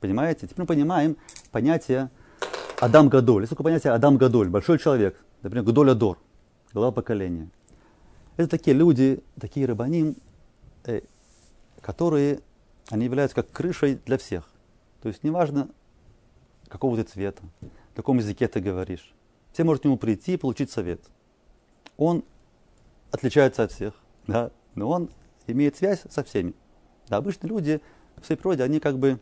[0.05, 0.47] Понимаете?
[0.47, 1.17] Теперь мы понимаем
[1.51, 2.11] понятие
[2.79, 3.45] Адам Гадоль.
[3.45, 5.19] Есть такое понятие Адам Гадоль, большой человек.
[5.41, 6.19] Например, Гадоль Адор,
[6.75, 7.49] глава поколения.
[8.37, 10.17] Это такие люди, такие рыбаним,
[10.85, 11.01] э,
[11.81, 12.41] которые,
[12.91, 14.47] они являются как крышей для всех.
[15.01, 15.71] То есть неважно,
[16.69, 19.15] какого ты цвета, в каком языке ты говоришь.
[19.55, 21.01] Все могут к нему прийти и получить совет.
[21.97, 22.25] Он
[23.11, 23.95] отличается от всех,
[24.27, 25.09] да, но он
[25.47, 26.53] имеет связь со всеми.
[27.09, 27.81] Да, обычно люди
[28.21, 29.19] в своей природе, они как бы,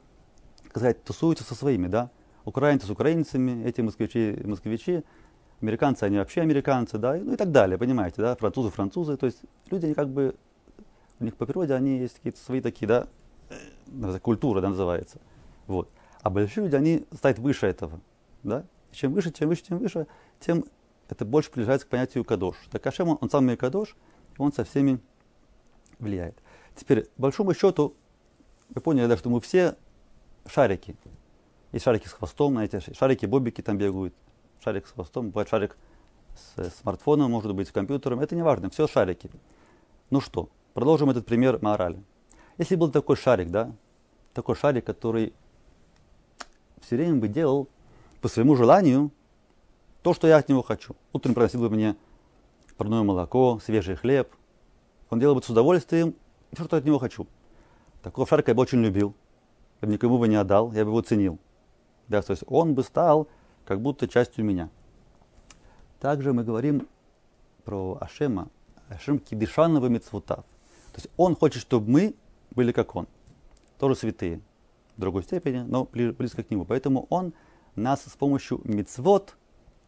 [0.73, 2.11] сказать, тусуются со своими, да.
[2.45, 5.05] Украинцы с украинцами, эти москвичи, москвичи,
[5.61, 9.43] американцы, они вообще американцы, да, ну и так далее, понимаете, да, французы, французы, то есть
[9.71, 10.35] люди, они как бы,
[11.21, 13.07] у них по природе, они есть какие-то свои такие, да,
[13.51, 15.21] э, культура, да, называется,
[15.67, 15.89] вот.
[16.23, 18.01] А большие люди, они стоят выше этого,
[18.43, 20.07] да, чем выше, чем выше, тем выше,
[20.41, 20.65] тем
[21.09, 22.57] это больше приближается к понятию кадош.
[22.71, 23.97] Так Ашем, он, он самый кадош,
[24.39, 24.99] он со всеми
[25.99, 26.37] влияет.
[26.75, 27.95] Теперь, большому счету,
[28.71, 29.77] вы поняли, да, что мы все
[30.47, 30.97] шарики.
[31.73, 34.15] Есть шарики с хвостом, знаете, шарики бобики там бегают,
[34.63, 35.77] шарик с хвостом, бывает шарик
[36.35, 39.31] с смартфоном, может быть, с компьютером, это не важно, все шарики.
[40.11, 42.03] Ну что, продолжим этот пример морали.
[42.59, 43.73] Если был такой шарик, да,
[44.35, 45.33] такой шарик, который
[46.81, 47.69] все время бы делал
[48.21, 49.11] по своему желанию
[50.03, 50.97] то, что я от него хочу.
[51.13, 51.97] Утром приносил бы мне
[52.77, 54.29] парное молоко, свежий хлеб.
[55.11, 56.15] Он делал бы с удовольствием
[56.53, 57.27] все, что от него хочу.
[58.03, 59.15] Такого шарика я бы очень любил.
[59.83, 61.38] Я бы никому бы не отдал, я бы его ценил.
[62.07, 63.27] Да, то есть он бы стал
[63.64, 64.71] как будто частью меня.
[65.99, 66.87] Также мы говорим
[67.64, 68.49] про Ашема,
[68.88, 70.45] Ашем Кидишанова Мицвутав.
[70.92, 72.14] То есть он хочет, чтобы мы
[72.53, 73.09] были как он.
[73.79, 74.40] Тоже святые.
[74.97, 76.64] В другой степени, но близко к нему.
[76.64, 77.33] Поэтому он
[77.75, 79.37] нас с помощью мицвод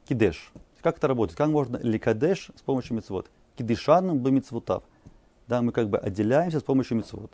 [0.07, 0.50] кидеш.
[0.83, 1.37] Как это работает?
[1.37, 3.30] Как можно ликадеш с помощью мицвод?
[3.57, 4.83] Кидишану бы мицвутав.
[5.46, 7.30] Да, мы как бы отделяемся с помощью мицвод.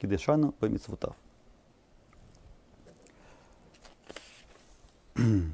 [0.00, 1.14] Кидишану бы мицвутав.
[5.16, 5.52] Мы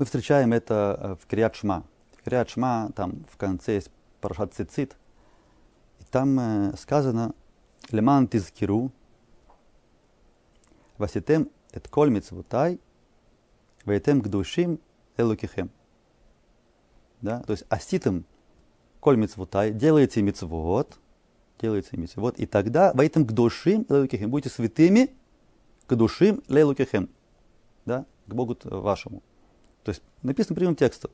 [0.00, 1.84] встречаем это э, в Криат Шма.
[2.16, 4.96] В Криат Шма, там в конце есть Парашат Цицит.
[6.00, 7.34] И там э, сказано
[7.90, 8.90] Леман Тизкиру
[10.98, 12.80] Васитем эт коль мицвутай
[13.84, 14.80] вейтем гдушим
[15.16, 15.70] элукихем.
[17.20, 17.42] Да?
[17.42, 18.24] То есть аситем
[18.98, 20.20] коль мицвутай, делайте
[21.60, 25.10] мицвод, делайте мицвод, и тогда вейтем гдушим элукихем, будете святыми
[25.86, 27.08] к душим лейлукихем,
[27.84, 29.22] да, к Богу вашему.
[29.84, 31.10] То есть написано прямым текстом,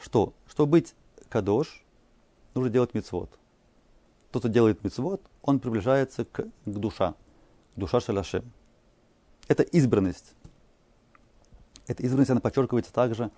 [0.00, 0.94] что, чтобы быть
[1.28, 1.84] кадош,
[2.54, 3.30] нужно делать мицвод.
[4.30, 7.14] Тот, кто делает мицвод, он приближается к, к душа,
[7.76, 8.50] душа шаляшем.
[9.48, 10.34] Это избранность.
[11.86, 13.30] Эта избранность, она подчеркивается также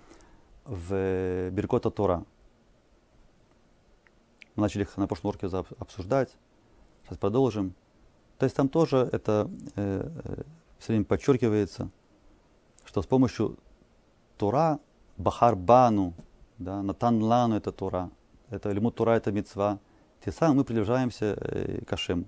[0.65, 2.23] в Беркота Тора.
[4.55, 5.47] Мы начали их на прошлом уроке
[5.79, 6.35] обсуждать.
[7.03, 7.73] Сейчас продолжим.
[8.37, 10.43] То есть там тоже это э, э,
[10.79, 11.89] все время подчеркивается,
[12.83, 13.57] что с помощью
[14.37, 14.79] Тора,
[15.17, 16.13] Бахарбану,
[16.57, 18.09] да, Натан Лану это Тора,
[18.49, 19.79] это Лимут Тора это Мецва,
[20.23, 22.25] тем самым мы приближаемся э, к Ашему.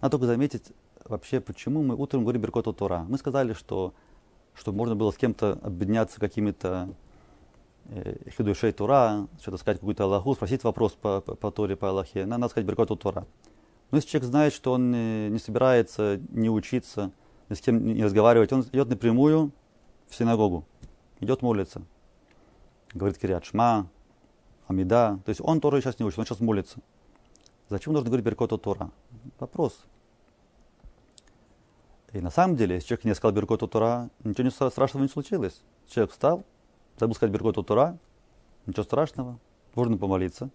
[0.00, 0.72] Надо только заметить
[1.04, 3.04] вообще, почему мы утром говорим Беркоту Тора.
[3.08, 3.92] Мы сказали, что
[4.54, 6.88] чтобы можно было с кем-то объединяться какими-то
[8.36, 12.48] хидушей Тора, что-то сказать какую-то Аллаху, спросить вопрос по, по, по Торе, по Аллахе, надо
[12.48, 13.26] сказать Беркоту Тора.
[13.90, 17.12] Но если человек знает, что он не, не собирается не учиться,
[17.48, 19.52] ни с кем не разговаривать, он идет напрямую
[20.08, 20.66] в синагогу
[21.20, 21.82] идет молиться.
[22.94, 23.88] Говорит Кириат Шма,
[24.66, 25.20] Амида.
[25.24, 26.80] То есть он Тору сейчас не учит, он сейчас молится.
[27.68, 28.90] Зачем нужно говорить Беркота Тора?
[29.38, 29.84] Вопрос.
[32.12, 35.62] И на самом деле, если человек не сказал Беркота Тора, ничего страшного не случилось.
[35.88, 36.44] Человек встал,
[36.98, 37.98] забыл сказать Беркота Тора,
[38.66, 39.38] ничего страшного,
[39.74, 40.50] можно помолиться.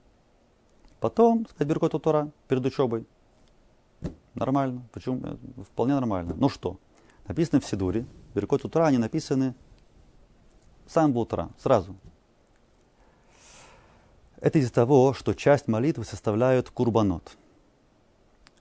[0.99, 3.06] Потом сказать Беркота Тора перед учебой.
[4.36, 4.84] Нормально.
[4.91, 5.19] Почему?
[5.23, 6.34] Э, вполне нормально.
[6.38, 6.79] Ну что?
[7.27, 8.06] Написано в Сидуре.
[8.34, 9.53] Беркот утра, они написаны
[10.88, 11.95] сам утра, сразу.
[14.41, 17.38] Это из-за того, что часть молитвы составляют курбанот.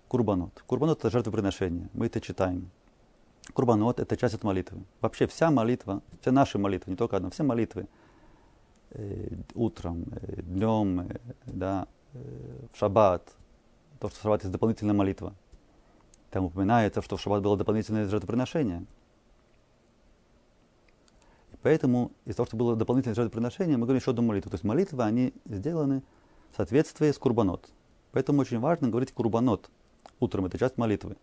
[0.09, 0.63] Курбанот.
[0.67, 1.89] Курбанот это жертвоприношение.
[1.93, 2.71] Мы это читаем.
[3.53, 4.85] Курбанот это часть от молитвы.
[5.01, 7.87] Вообще вся молитва, все наши молитвы, не только одна, все молитвы
[8.91, 12.19] э, утром, э, днем, э, да, э,
[12.73, 13.35] в шаббат,
[13.99, 15.35] то, что в шаббат есть дополнительная молитва.
[16.31, 18.87] Там упоминается, что в шаббат было дополнительное жертвоприношение.
[21.53, 24.51] И поэтому из-за того, что было дополнительное жертвоприношение, мы говорим еще одну молитву.
[24.51, 26.03] То есть молитвы, они сделаны
[26.53, 27.69] в соответствии с курбанот.
[28.13, 29.69] Поэтому очень важно говорить курбанот
[30.21, 30.47] утром.
[30.47, 31.17] Это часть молитвы.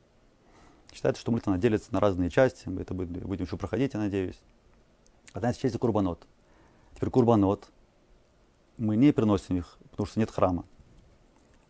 [0.91, 2.67] Считается, что молитва делится на разные части.
[2.67, 4.39] Мы это будем, будем еще проходить, я надеюсь.
[5.33, 6.25] Одна из частей курбанот.
[6.95, 7.69] Теперь курбанот.
[8.77, 10.65] Мы не приносим их, потому что нет храма.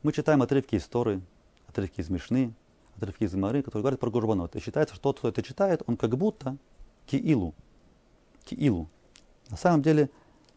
[0.03, 1.21] Мы читаем отрывки из Торы,
[1.67, 2.53] отрывки из Мишны,
[2.95, 4.55] отрывки из Мары, которые говорят про курбанот.
[4.55, 6.57] И считается, что тот, кто это читает, он как будто
[7.05, 7.53] киилу.
[8.45, 8.89] Киилу.
[9.49, 10.09] На самом деле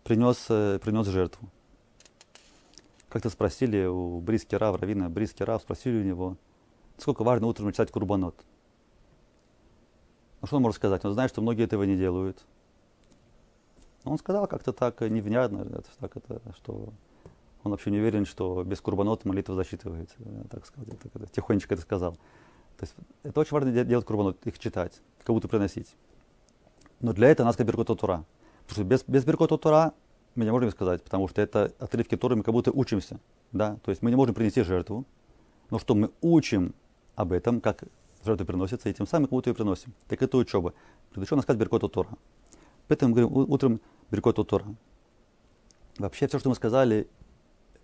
[0.05, 1.49] принес, э, принес жертву.
[3.09, 6.37] Как-то спросили у Бриски Рав, Равина Бриски Рав, спросили у него,
[6.99, 8.45] сколько важно утром читать курбанот.
[10.43, 11.05] Ну что он может сказать?
[11.05, 12.45] Он знает, что многие этого не делают.
[14.05, 16.93] Он сказал как-то так невнятно, это, так это, что
[17.63, 20.17] он вообще не уверен, что без курбанот молитва засчитывается.
[20.51, 22.15] Так сказать, так это, тихонечко это сказал.
[22.77, 25.95] То есть это очень важно делать курбанот, их читать, как будто приносить.
[26.99, 28.25] Но для этого нас как Беркот Тура.
[28.67, 29.95] Потому что без, без Беркот Тура
[30.35, 33.21] мы не можем сказать, потому что это отрывки, которые мы как будто учимся.
[33.53, 33.77] Да?
[33.85, 35.05] То есть мы не можем принести жертву,
[35.71, 36.75] но что мы учим
[37.15, 37.85] об этом, как
[38.25, 39.93] жертвы приносятся, и тем самым как будто ее приносим.
[40.09, 40.75] Так это учеба.
[41.15, 42.11] Нас сказать Беркот Тора.
[42.89, 43.81] Поэтому мы говорим утром
[44.11, 44.75] Беркот Тора.
[45.99, 47.09] Вообще все, что мы сказали,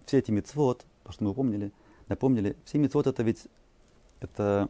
[0.06, 1.72] все эти мецвод, то, что мы упомнили,
[2.08, 3.46] напомнили, все мецвод это ведь
[4.20, 4.68] это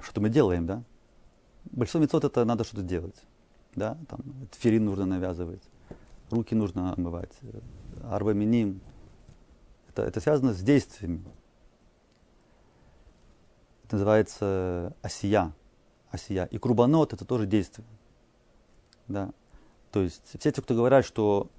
[0.00, 0.82] что мы делаем, да?
[1.64, 3.16] Большинство мецвод это надо что-то делать.
[3.74, 3.96] Да?
[4.08, 4.20] Там,
[4.50, 5.62] тферин нужно навязывать,
[6.30, 7.32] руки нужно омывать,
[8.04, 8.80] арбаминим.
[9.88, 11.22] Это, это связано с действиями
[13.92, 15.52] называется осия.
[16.10, 16.44] осия.
[16.46, 17.86] И крубанот это тоже действие.
[19.08, 19.32] Да.
[19.90, 21.50] То есть все те, кто говорят, что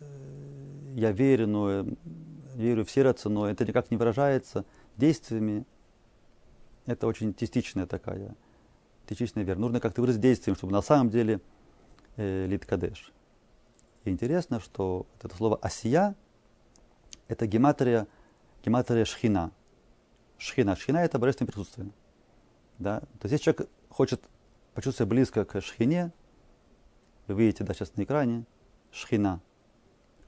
[0.00, 1.86] э, я верю, но
[2.54, 4.64] верю в сердце, но это никак не выражается
[4.96, 5.64] действиями,
[6.86, 8.34] это очень частичная такая,
[9.08, 9.58] частичная вера.
[9.58, 11.40] Нужно как-то выразить действием, чтобы на самом деле
[12.16, 13.12] э, литкадеш.
[14.04, 16.14] И интересно, что это слово осия,
[17.28, 18.06] это гематрия,
[18.64, 19.52] гематрия шхина–
[20.40, 20.74] шхина.
[20.74, 21.90] Шхина это божественное присутствие.
[22.78, 23.00] Да?
[23.00, 24.22] То есть если человек хочет
[24.74, 26.12] почувствовать близко к шхине,
[27.26, 28.44] вы видите да, сейчас на экране,
[28.90, 29.40] шхина.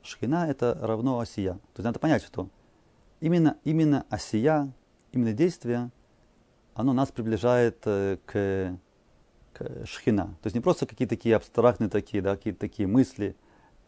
[0.02, 1.54] Шхина это равно осия.
[1.54, 2.48] То есть надо понять, что
[3.20, 4.72] именно, именно осия,
[5.12, 5.90] именно действие,
[6.74, 8.78] оно нас приближает э, к,
[9.52, 10.26] к шхина.
[10.42, 13.36] То есть не просто какие-то такие абстрактные такие, да, какие-то такие мысли.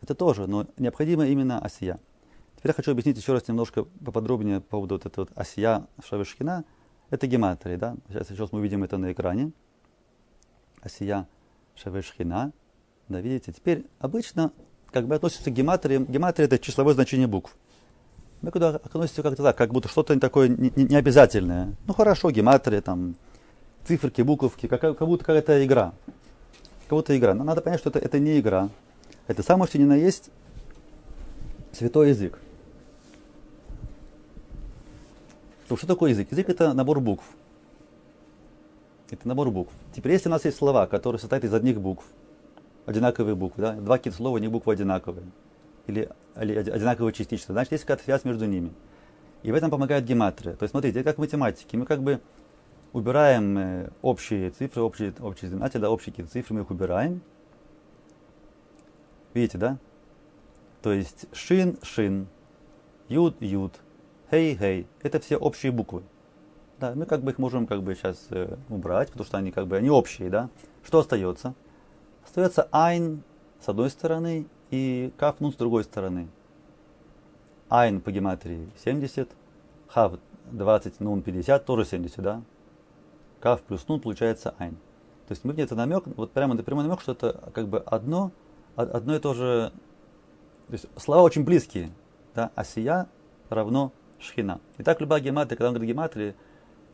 [0.00, 1.98] Это тоже, но необходимо именно осия.
[2.64, 6.64] Я хочу объяснить еще раз немножко поподробнее по поводу вот этого вот осия Шавишкина.
[7.10, 7.94] Это гематрия, да?
[8.08, 9.52] Сейчас, сейчас мы увидим это на экране.
[10.80, 11.28] Осия
[11.74, 12.52] Шавишкина.
[13.08, 13.52] Да, видите?
[13.52, 14.50] Теперь обычно
[14.90, 16.06] как бы относится к гематрии.
[16.08, 17.54] Гематрия это числовое значение букв.
[18.40, 21.64] Мы куда относимся как-то так, как будто что-то такое необязательное.
[21.64, 23.14] Не, не ну хорошо, гематрия, там,
[23.86, 25.92] циферки, буковки, как, как будто какая-то игра.
[26.88, 27.34] Как будто игра.
[27.34, 28.70] Но надо понять, что это, это не игра.
[29.26, 30.30] Это самое, что ни на есть
[31.72, 32.38] святой язык.
[35.74, 36.30] То что такое язык?
[36.30, 37.24] Язык это набор букв.
[39.10, 39.72] Это набор букв.
[39.92, 42.04] Теперь, если у нас есть слова, которые состоят из одних букв,
[42.86, 45.26] одинаковые буквы, да, два каких-то слова, не буквы одинаковые,
[45.88, 46.08] или,
[46.40, 48.72] или одинаковые частично, значит, есть какая-то связь между ними.
[49.42, 50.54] И в этом помогает гематрия.
[50.54, 51.76] То есть, смотрите, это как в математике.
[51.76, 52.20] Мы как бы
[52.92, 57.20] убираем э, общие цифры, общие, общие знаменатели, да, общие какие-то цифры, мы их убираем.
[59.32, 59.78] Видите, да?
[60.82, 62.28] То есть шин, шин,
[63.08, 63.72] юд, юд,
[64.34, 64.86] хей, хей.
[65.02, 66.02] Это все общие буквы.
[66.80, 69.66] Да, мы как бы их можем как бы сейчас э, убрать, потому что они как
[69.66, 70.50] бы они общие, да.
[70.82, 71.54] Что остается?
[72.24, 73.22] Остается айн
[73.60, 76.28] с одной стороны и каф нун с другой стороны.
[77.68, 79.30] Айн по гематрии 70,
[79.88, 80.18] хав
[80.50, 82.42] 20, нун 50, тоже 70, да.
[83.40, 84.74] Каф плюс нун получается айн.
[85.28, 88.32] То есть мы где-то намек, вот прямо это прямой намек, что это как бы одно,
[88.74, 89.72] одно и то же.
[90.66, 91.92] То есть слова очень близкие.
[92.34, 92.50] Да?
[92.56, 93.08] Асия
[93.48, 93.92] равно
[94.24, 94.60] шхина.
[94.78, 96.34] Итак, любая гематрия, когда он говорит гематрия,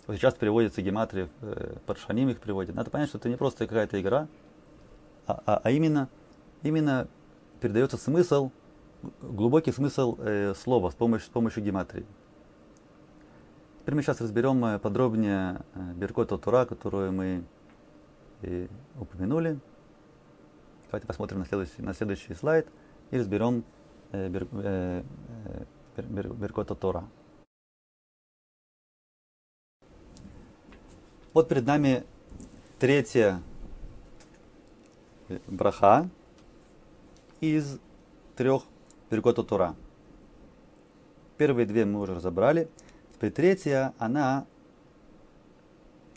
[0.06, 2.74] вот сейчас переводится гематрия, э, Паршаним их приводит.
[2.74, 4.28] Надо понять, что это не просто какая-то игра,
[5.26, 6.08] а, а, а именно,
[6.62, 7.08] именно
[7.60, 8.50] передается смысл,
[9.22, 12.06] глубокий смысл э, слова с помощью, с помощью гематрии.
[13.80, 17.44] Теперь мы сейчас разберем э, подробнее э, Беркота Тура, которую мы
[18.42, 18.68] и
[18.98, 19.58] упомянули.
[20.90, 22.66] Давайте посмотрим на следующий, на следующий слайд
[23.10, 23.64] и разберем
[24.12, 25.02] э, бер, э,
[25.96, 27.04] бер, Беркота Тора.
[31.32, 32.02] Вот перед нами
[32.80, 33.40] третья
[35.46, 36.10] браха
[37.40, 37.78] из
[38.34, 38.64] трех
[39.12, 39.76] Беркота Тора.
[41.38, 42.68] Первые две мы уже разобрали.
[43.14, 44.44] Теперь третья, она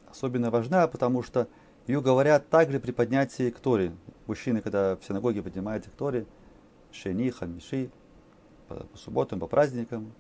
[0.10, 1.48] особенно важна, потому что
[1.86, 3.96] ее говорят также при поднятии к Торе.
[4.26, 6.26] Мужчины, когда в синагоге поднимаются к Торе,
[6.92, 7.92] Шени, Хамиши,
[8.68, 10.12] по, по субботам, по праздникам,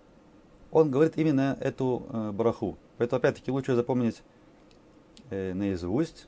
[0.69, 2.77] он говорит именно эту э, бараху.
[2.99, 4.21] Поэтому, опять-таки, лучше запомнить
[5.34, 6.27] э, наизусть,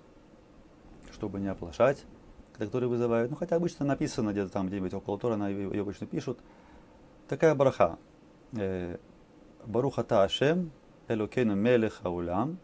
[1.11, 2.05] чтобы не оплошать,
[2.53, 3.31] которые вызывают.
[3.31, 6.39] Ну, хотя обычно написано где-то там где-нибудь около Тора, на ее, обычно пишут.
[7.27, 7.97] Такая бараха.
[8.53, 8.97] Э,
[9.65, 10.71] баруха та Ашем,
[11.07, 12.57] Элокейну мелех аулям,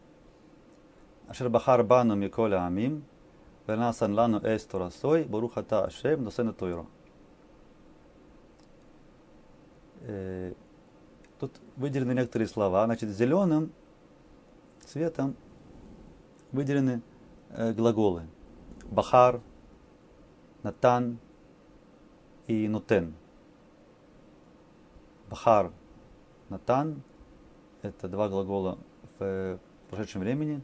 [1.28, 3.04] Ашер бахар бану миколя амим,
[3.66, 6.86] Вернасан лану эс торасой, Баруха та Ашем, досена тойро.
[10.00, 10.52] Э,
[11.38, 12.84] тут выделены некоторые слова.
[12.86, 13.72] Значит, зеленым
[14.84, 15.36] цветом
[16.52, 17.02] выделены
[17.50, 18.22] э, глаголы.
[18.90, 19.40] Бахар,
[20.62, 21.18] Натан
[22.46, 23.14] и Нутен.
[25.28, 25.72] Бахар
[26.48, 27.02] Натан–
[27.82, 28.78] это два глагола
[29.18, 30.62] в прошедшем времени.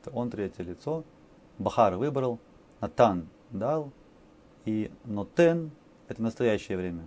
[0.00, 1.04] Это он третье лицо.
[1.58, 2.40] Бахар выбрал,
[2.80, 3.92] Натан дал,
[4.64, 5.70] и Нотен–
[6.08, 7.04] это настоящее время.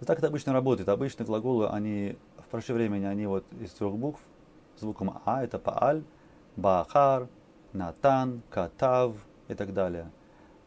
[0.00, 0.88] То так это обычно работает.
[0.88, 4.20] Обычно глаголы, они в прошедшем времени, они вот из трех букв,
[4.76, 6.02] звуком А, это Пааль,
[6.60, 7.28] Бахар,
[7.72, 9.16] Натан, Катав
[9.48, 10.10] и так далее.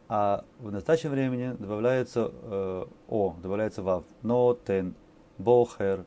[0.08, 4.04] А в настоящем времени добавляется э, О, добавляется Вав.
[4.22, 4.94] Нотен,
[5.38, 6.04] Бохер,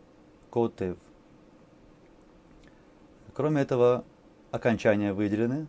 [0.51, 0.97] Котев.
[3.33, 4.03] Кроме этого,
[4.51, 5.67] окончания выделены.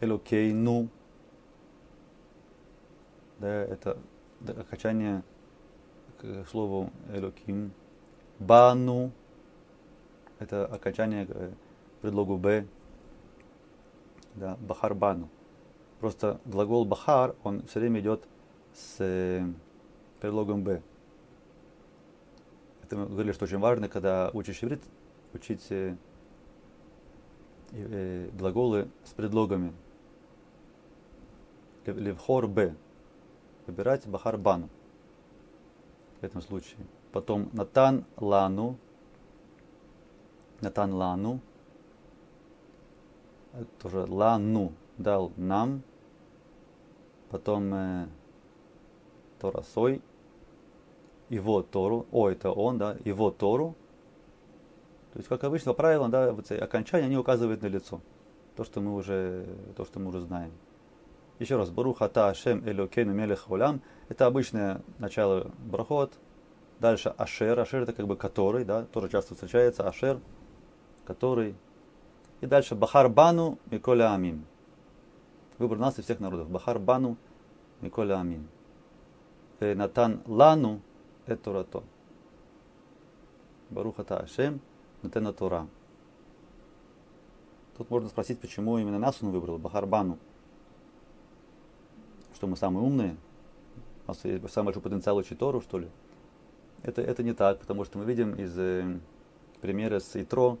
[0.00, 0.88] Элокей, ну.
[3.38, 3.98] Да, это
[4.46, 5.22] окончание
[6.18, 7.72] к слову Элоким.
[8.38, 9.12] Бану.
[10.38, 11.52] Это окончание к
[12.00, 12.66] предлогу Б.
[14.34, 15.28] Да, Бахар Бану.
[16.00, 18.26] Просто глагол Бахар, он все время идет
[18.74, 19.46] с э,
[20.20, 20.82] предлогом Б
[22.92, 24.82] это мы говорили, что очень важно, когда учишь иврит,
[25.32, 25.96] учить э,
[27.70, 29.72] э, глаголы с предлогами.
[31.86, 32.74] Левхор Б.
[33.66, 34.68] Выбирать Бахар Бану.
[36.20, 36.80] В этом случае.
[37.12, 38.76] Потом Натан Лану.
[40.60, 41.40] Натан Лану.
[43.80, 45.82] Тоже Лану дал нам.
[47.30, 48.06] Потом э,
[49.40, 50.02] Торасой
[51.32, 53.74] его Тору, о, это он, да, его Тору.
[55.12, 58.00] То есть, как обычно, правило, да, вот эти окончания, они указывают на лицо.
[58.54, 59.46] То, что мы уже,
[59.76, 60.52] то, что мы уже знаем.
[61.38, 63.80] Еще раз, Барух Ата Ашем Элокейну Мелех Улям.
[64.10, 66.12] Это обычное начало брахот.
[66.80, 67.58] Дальше Ашер.
[67.58, 69.88] Ашер это как бы который, да, тоже часто встречается.
[69.88, 70.20] Ашер,
[71.06, 71.54] который.
[72.42, 74.44] И дальше Бахар Бану Миколя Амин.
[75.58, 76.50] Выбор нас из всех народов.
[76.50, 77.16] Бахар Бану
[77.80, 78.46] Миколя Амин.
[79.60, 80.82] Натан Лану
[81.24, 81.84] это Турато.
[83.70, 84.60] Барухата Ашем,
[85.02, 85.68] Натена Тура.
[87.76, 90.18] Тут можно спросить, почему именно нас он выбрал, Бахарбану.
[92.34, 93.16] Что мы самые умные?
[94.04, 95.88] У нас есть самый большой потенциал учить Тору, что ли?
[96.82, 98.98] Это, это не так, потому что мы видим из э,
[99.60, 100.58] примера с Итро,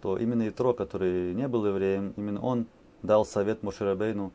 [0.00, 2.66] что именно Итро, который не был евреем, именно он
[3.02, 4.32] дал совет Мошерабейну,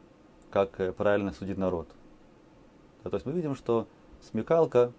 [0.51, 1.88] как э, правильно судить народ.
[3.01, 3.88] то есть мы видим, что
[4.22, 4.91] смекалка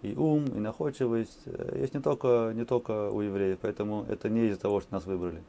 [0.00, 4.46] и ум, и находчивость э, есть не только, не только у евреев, поэтому это не
[4.46, 5.42] из-за того, что нас выбрали.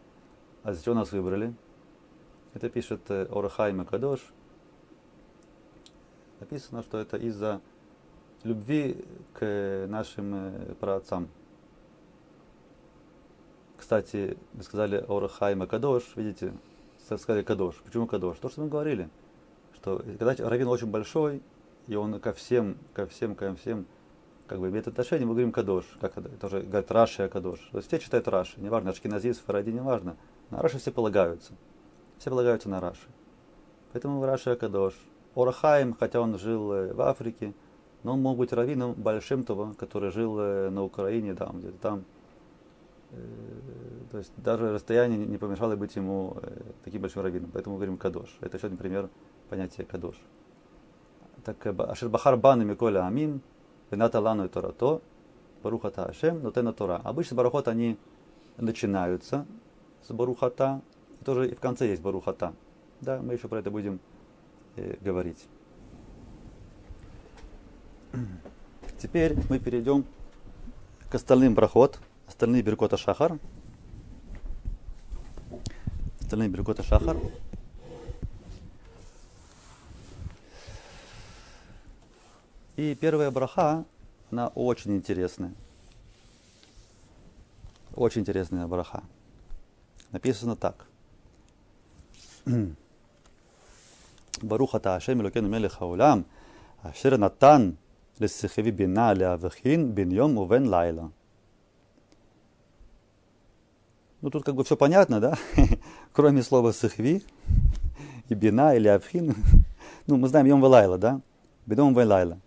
[0.63, 1.53] А за чего нас выбрали?
[2.53, 4.19] Это пишет э, Орахай Макадош.
[6.41, 7.61] Написано, что это из-за
[8.43, 10.51] любви к нашим
[10.81, 11.29] праотцам.
[13.79, 16.53] Кстати, вы сказали Орахай Макадош, видите,
[17.01, 17.75] сказали Кадош.
[17.85, 18.37] Почему Кадош?
[18.37, 19.09] То, что мы говорили,
[19.73, 21.41] что когда раввин очень большой,
[21.87, 23.85] и он ко всем, ко всем, ко всем
[24.47, 27.59] как бы имеет отношение, мы говорим кадош, как тоже говорят Раши кадош.
[27.71, 30.17] То есть все читают Раши, неважно, Ашкиназис, Фаради, неважно.
[30.49, 31.53] На Раши все полагаются.
[32.17, 33.07] Все полагаются на Раши.
[33.93, 34.93] Поэтому Раши Акадош.
[35.35, 37.53] Орахаим, хотя он жил э, в Африке,
[38.03, 42.05] но он мог быть раввином Большим Това, который жил э, на Украине, там, где-то там.
[43.11, 43.15] Э,
[44.11, 46.37] то есть даже расстояние не помешало быть ему
[46.83, 47.51] таким большим раввином.
[47.53, 48.37] Поэтому мы говорим Кадош.
[48.41, 49.09] Это еще один пример
[49.49, 50.15] понятия Кадош.
[51.43, 53.41] Так, Ашербахар Бан и Миколя Амин,
[53.91, 55.01] Вената Лану и Торато,
[55.63, 57.01] Барухата Ашем, но Тена Тора.
[57.03, 57.97] Обычно барухот они
[58.57, 59.45] начинаются
[60.03, 60.81] с Барухата,
[61.21, 62.53] и тоже и в конце есть Барухата.
[63.01, 63.99] Да, мы еще про это будем
[64.75, 65.47] э, говорить.
[68.97, 70.05] Теперь мы перейдем
[71.09, 71.99] к остальным проход,
[72.29, 73.39] остальные Беркота Шахар.
[76.21, 77.17] Остальные Беркота Шахар.
[82.77, 83.83] И первая браха,
[84.31, 85.53] она очень интересная.
[87.95, 89.03] Очень интересная браха.
[90.11, 90.85] Написано так.
[94.41, 96.25] Баруха та Ашем Элокену Мелех Хаулам,
[96.83, 97.77] Ашер Натан
[98.19, 101.11] Лесихеви Бина Леавахин Бин Йом Увен Лайла.
[104.21, 105.37] Ну тут как бы все понятно, да?
[106.13, 107.23] Кроме слова сихви
[108.27, 109.33] и бина или авхин.
[110.07, 111.21] ну, мы знаем Йом Валайла, да?
[111.65, 112.39] Бедом Валайла.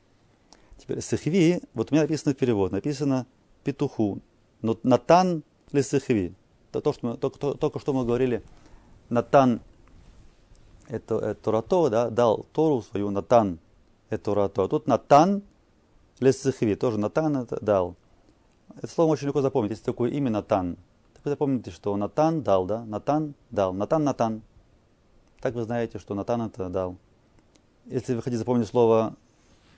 [0.77, 3.27] Теперь сихви, вот у меня написано перевод, написано
[3.65, 4.21] петуху.
[4.61, 5.43] Но натан
[5.73, 6.35] ли сихви.
[6.71, 8.43] Это то, что мы, только, только что мы говорили.
[9.09, 9.61] Натан
[10.89, 13.59] это, это Торато, да, дал Тору свою, Натан
[14.11, 14.65] это Торато.
[14.65, 15.43] А тут Натан
[16.21, 17.97] ли сихви, тоже Натан это дал.
[18.77, 20.77] Это слово очень легко запомнить, есть такое имя Натан.
[21.25, 22.85] Вы запомните, что Натан дал, да?
[22.85, 23.73] Натан дал.
[23.73, 24.43] Натан, Натан.
[25.41, 26.97] Так вы знаете, что Натан это дал.
[27.87, 29.15] Если вы хотите запомнить слово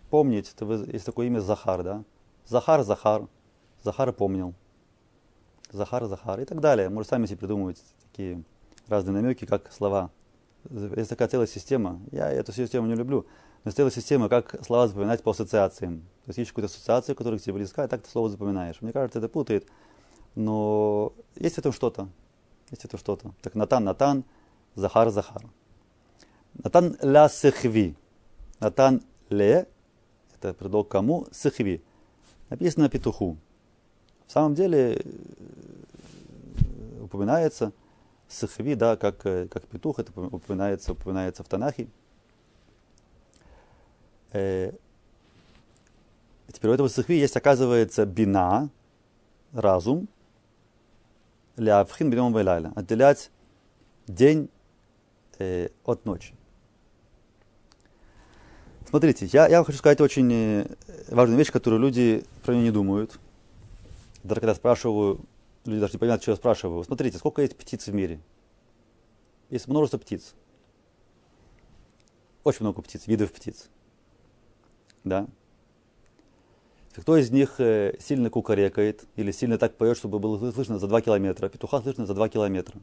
[0.08, 2.04] помнить, то вы, есть такое имя Захар, да?
[2.46, 3.26] Захар, Захар.
[3.82, 4.54] Захар помнил.
[5.70, 6.88] Захар, Захар и так далее.
[6.88, 8.42] Может, сами себе придумывать такие
[8.88, 10.10] разные намеки, как слова.
[10.70, 12.00] Есть такая целая система.
[12.10, 13.26] Я эту систему не люблю.
[13.64, 16.00] Но есть целая система, как слова запоминать по ассоциациям.
[16.24, 18.80] То есть ищешь какую-то ассоциацию, которая к тебе близка, и так ты слово запоминаешь.
[18.80, 19.66] Мне кажется, это путает.
[20.34, 22.08] Но есть в этом что-то.
[22.70, 23.32] Есть в этом что-то.
[23.42, 24.24] Так Натан, Натан,
[24.74, 25.42] Захар, Захар.
[26.54, 27.96] Натан ля сехви.
[28.60, 29.68] Натан ле
[30.44, 31.26] это предлог кому?
[31.32, 31.82] Сыхви.
[32.50, 33.38] Написано петуху.
[34.26, 35.02] В самом деле э,
[37.00, 37.72] упоминается
[38.28, 41.88] сыхви, да, как, э, как петух, это упоминается, упоминается в Танахе.
[44.32, 44.72] Э,
[46.52, 48.68] теперь у этого сыхви есть, оказывается, бина,
[49.52, 50.08] разум,
[51.56, 53.30] лявхин бином вайлайла, отделять
[54.06, 54.50] день
[55.38, 56.34] э, от ночи.
[58.88, 60.66] Смотрите, я, я хочу сказать очень
[61.08, 63.18] важную вещь, которую люди про нее не думают.
[64.22, 65.20] Даже когда спрашиваю,
[65.64, 66.84] люди даже не понимают, что я спрашиваю.
[66.84, 68.20] Смотрите, сколько есть птиц в мире?
[69.50, 70.34] Есть множество птиц.
[72.44, 73.68] Очень много птиц, видов птиц.
[75.02, 75.26] Да?
[76.96, 81.00] Кто из них э, сильно кукарекает или сильно так поет, чтобы было слышно за 2
[81.00, 81.48] километра?
[81.48, 82.80] Петуха слышно за 2 километра.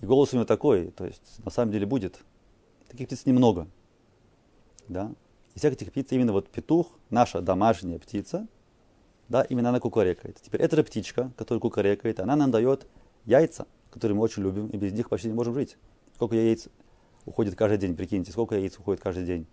[0.00, 2.18] И голос у него такой, то есть на самом деле будет.
[2.88, 3.68] Таких птиц немного.
[4.88, 5.12] Да?
[5.54, 8.48] Из всех этих птиц именно вот петух, наша домашняя птица,
[9.28, 10.40] да, именно она кукарекает.
[10.42, 12.86] Теперь эта птичка, которая кукарекает, она нам дает
[13.24, 15.76] яйца, которые мы очень любим, и без них почти не можем жить.
[16.16, 16.68] Сколько яиц
[17.24, 19.46] уходит каждый день, прикиньте, сколько яиц уходит каждый день.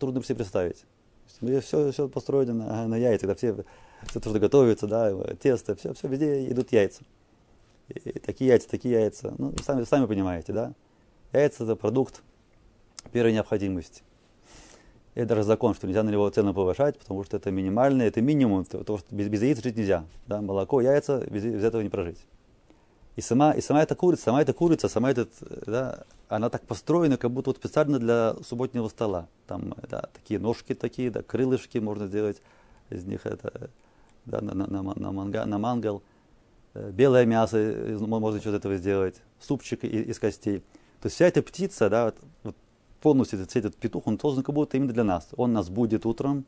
[0.00, 0.86] Трудно себе представить.
[1.26, 3.64] Все, все построено на, яйцах, да, все,
[4.06, 7.02] все то, что готовится, да, тесто, все, все везде идут яйца.
[7.88, 9.34] И такие яйца, такие яйца.
[9.38, 10.72] Ну, сами, сами понимаете, да.
[11.32, 12.22] Яйца это продукт
[13.12, 14.02] первой необходимости.
[15.14, 18.64] Это даже закон, что нельзя на него цену повышать, потому что это минимальное, это минимум,
[18.64, 20.06] потому что без, без яиц жить нельзя.
[20.26, 20.40] Да?
[20.40, 22.18] Молоко, яйца, без, без этого не прожить.
[23.16, 25.30] И сама, и сама эта курица, сама эта курица, сама этот,
[25.66, 29.28] да, она так построена, как будто вот специально для субботнего стола.
[29.46, 32.42] Там да, такие ножки такие, да, крылышки можно сделать
[32.90, 33.70] из них это,
[34.24, 36.02] да, на, на, на, на, манга, на мангал.
[36.74, 37.56] Э, белое мясо
[38.00, 40.60] можно что-то этого сделать, супчик из, из костей.
[41.00, 42.56] То есть вся эта птица, да, вот, вот
[43.00, 45.28] полностью этот, этот петух, он создан как будто именно для нас.
[45.36, 46.44] Он нас будет утром,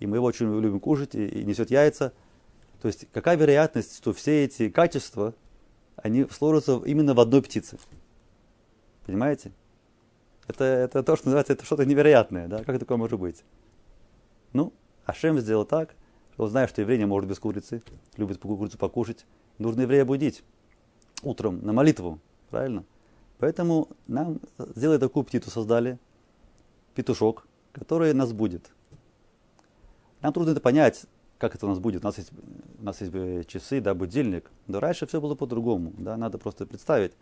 [0.00, 2.12] и мы его очень любим кушать, и, и несет яйца.
[2.82, 5.34] То есть какая вероятность, что все эти качества,
[5.96, 7.78] они сложатся именно в одной птице?
[9.06, 9.52] Понимаете?
[10.46, 12.64] Это, это то, что называется, это что-то невероятное, да?
[12.64, 13.44] Как такое может быть?
[14.52, 14.72] Ну,
[15.06, 15.94] Ашем сделал так,
[16.32, 17.82] что он знает, что еврей не может без курицы,
[18.16, 19.26] любит курицу покушать.
[19.58, 20.44] Нужно еврея будить
[21.22, 22.20] утром на молитву,
[22.50, 22.84] правильно?
[23.38, 25.98] Поэтому нам сделали такую птицу, создали,
[26.94, 28.70] петушок, который нас будет.
[30.20, 31.06] Нам трудно это понять,
[31.44, 32.02] как это у нас будет.
[32.02, 32.32] У нас есть,
[32.78, 34.50] у нас есть часы, да, будильник.
[34.66, 35.92] Но раньше все было по-другому.
[35.98, 37.12] Да, надо просто представить.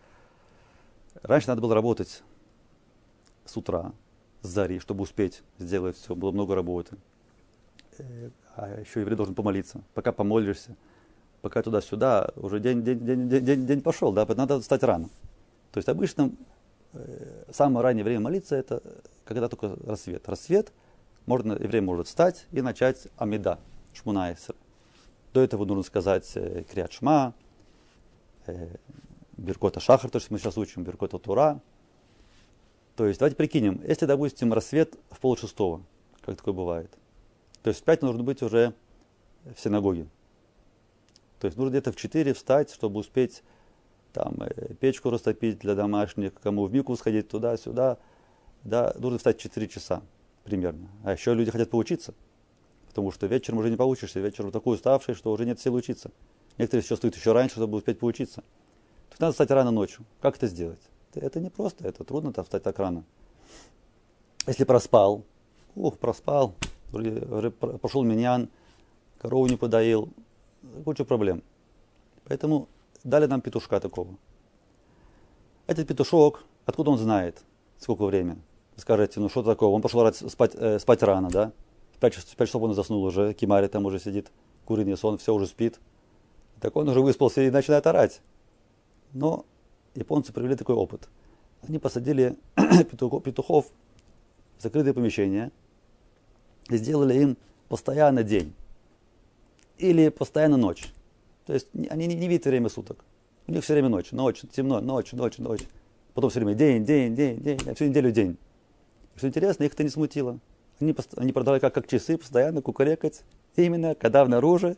[1.22, 2.22] Раньше надо было работать
[3.44, 3.92] с утра,
[4.42, 6.14] с зари, чтобы успеть сделать все.
[6.14, 6.96] Было много работы.
[7.98, 9.82] Э, а еще еврей должен помолиться.
[9.92, 10.76] Пока помолишься,
[11.40, 15.08] пока туда-сюда, уже день, день, день, день, день пошел, да, надо встать рано.
[15.72, 16.30] То есть обычно
[16.92, 18.82] э, самое раннее время молиться это
[19.24, 20.28] когда только рассвет.
[20.28, 20.72] Рассвет,
[21.26, 23.58] можно, еврей может встать и начать амида,
[23.94, 24.54] Шмунайсер.
[25.32, 27.34] До этого нужно сказать э, Криат Шма,
[28.46, 28.76] э,
[29.36, 31.60] Беркота Шахар, то, что мы сейчас учим, Беркота Тура.
[32.96, 35.82] То есть, давайте прикинем, если, допустим, рассвет в пол шестого,
[36.20, 36.90] как такое бывает,
[37.62, 38.74] то есть в пять нужно быть уже
[39.44, 40.06] в синагоге.
[41.38, 43.42] То есть нужно где-то в 4 встать, чтобы успеть
[44.12, 47.98] там, э, печку растопить для домашних, кому в мику сходить туда-сюда.
[48.62, 50.02] Да, нужно встать 4 часа
[50.44, 50.88] примерно.
[51.04, 52.14] А еще люди хотят поучиться.
[52.92, 56.10] Потому что вечером уже не получишься, вечером такой уставший, что уже нет сил учиться.
[56.58, 58.44] Некоторые еще встают еще раньше, чтобы успеть поучиться.
[59.08, 60.04] Есть надо встать рано ночью.
[60.20, 60.80] Как это сделать?
[61.14, 63.04] Это не просто, это трудно -то встать так рано.
[64.46, 65.24] Если проспал,
[65.74, 66.54] ух, проспал,
[67.80, 68.50] пошел миньян,
[69.18, 70.10] корову не подоил,
[70.84, 71.42] куча проблем.
[72.24, 72.68] Поэтому
[73.04, 74.16] дали нам петушка такого.
[75.66, 77.42] Этот петушок, откуда он знает,
[77.78, 78.42] сколько времени?
[78.76, 79.68] Скажите, ну что такое?
[79.70, 81.52] Он пошел спать, э, спать рано, да?
[82.02, 84.32] Пять часов, 5 часов он заснул уже, Кимари там уже сидит,
[84.64, 85.78] куриный сон, все уже спит.
[86.60, 88.22] Так он уже выспался и начинает орать.
[89.12, 89.46] Но
[89.94, 91.08] японцы провели такой опыт.
[91.60, 92.36] Они посадили
[92.90, 93.66] петухов
[94.58, 95.52] в закрытое помещение
[96.70, 97.36] и сделали им
[97.68, 98.52] постоянно день
[99.78, 100.92] или постоянно ночь.
[101.46, 103.04] То есть они не, не видят время суток.
[103.46, 105.62] У них все время ночь, ночь, темно, ночь, ночь, ночь.
[106.14, 108.38] Потом все время день, день, день, день, а всю неделю день.
[109.14, 110.40] Что интересно, их это не смутило.
[110.82, 113.22] Они, они продавали как, как часы, постоянно кукарекать.
[113.54, 114.76] Именно когда внаружи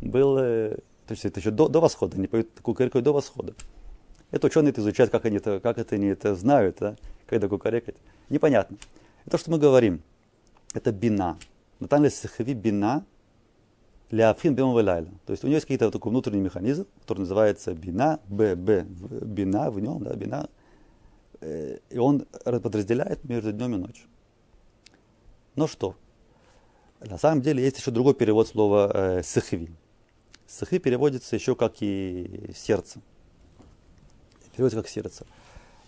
[0.00, 0.76] был, э,
[1.06, 3.54] то есть это еще до, до восхода, они поют кукарекают до восхода.
[4.32, 6.96] Это ученые это изучают, как они это, как это они это знают, да,
[7.26, 7.94] когда кукарекать.
[8.30, 8.78] Непонятно.
[9.26, 10.02] Это, что мы говорим,
[10.74, 11.38] это бина.
[11.78, 13.04] Наталья Сахави бина
[14.10, 15.08] Ляфхин бема лайла.
[15.24, 19.70] То есть у него есть какой-то такой внутренний механизм, который называется бина, б, б, бина
[19.70, 20.48] в нем, да, бина.
[21.40, 24.08] Э, и он подразделяет между днем и ночью.
[25.56, 25.96] Но что?
[27.00, 29.70] На самом деле есть еще другой перевод слова э, сахви.
[30.46, 33.00] Сахви переводится еще как и сердце.
[34.52, 35.26] Переводится как сердце.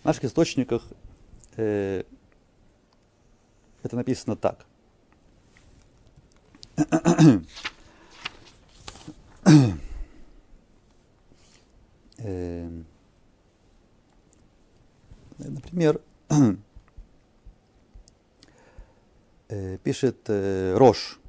[0.01, 0.83] В наших источниках
[1.55, 2.03] э,
[3.83, 4.65] это написано так.
[12.17, 12.85] Эм,
[15.37, 16.01] например,
[19.49, 21.19] э, пишет э, Рош.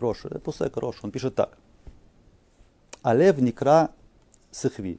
[0.00, 1.58] Рош, э, Пусек Рош, он пишет так.
[3.02, 3.90] Алев Никра
[4.50, 4.98] Сахви.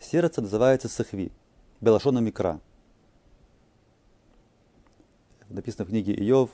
[0.00, 1.32] Сердце называется Сахви.
[1.80, 2.60] Белашона Микра.
[5.48, 6.50] Написано в книге Иов.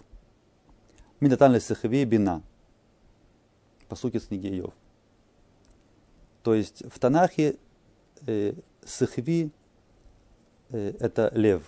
[1.20, 2.42] Минатальный Сахви Бина
[3.88, 4.74] по сути, с книги Иов.
[6.42, 7.56] То есть в Танахе
[8.26, 8.52] э,
[8.84, 9.50] Сахви
[10.70, 11.62] э, это лев.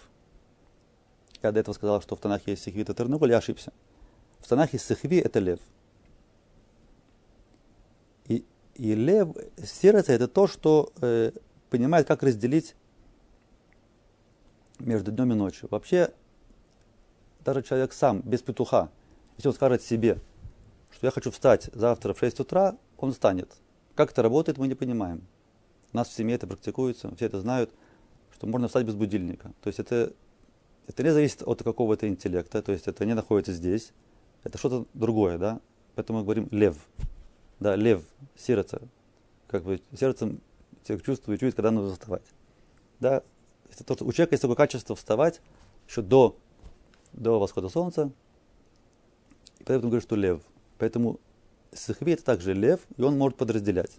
[1.43, 3.72] Я до этого сказал, что в Танахе есть Сахви это Тернополь, я ошибся.
[4.41, 5.61] В Танахе Сахви это лев.
[8.26, 9.28] И, и лев,
[9.62, 11.32] сердце это то, что э,
[11.70, 12.74] понимает, как разделить
[14.78, 15.68] между днем и ночью.
[15.70, 16.12] Вообще,
[17.45, 18.91] даже человек сам, без петуха,
[19.36, 20.18] если он скажет себе–
[20.93, 23.51] что я хочу встать завтра в 6 утра, он встанет.
[23.95, 25.26] Как это работает, мы не понимаем.
[25.93, 27.70] У нас в семье это практикуется, все это знают,
[28.34, 29.53] что можно встать без будильника.
[29.62, 30.12] То есть это,
[30.91, 33.93] это не зависит от какого-то интеллекта, то есть это не находится здесь,
[34.43, 35.61] это что-то другое, да.
[35.95, 36.76] Поэтому мы говорим лев.
[37.61, 38.03] Да, лев,
[38.36, 38.82] сердце.
[39.47, 40.41] Как бы сердцем
[40.84, 42.24] человек чувствует, чует, когда нужно вставать.
[42.99, 43.22] Да,
[43.70, 45.41] это то, что у человека есть такое качество вставать
[45.88, 46.36] еще до,
[47.12, 48.11] до восхода солнца.
[49.61, 50.41] И поэтому говорю, что лев.
[50.78, 51.20] Поэтому
[51.72, 53.93] Сахви это также лев, и он может подразделять.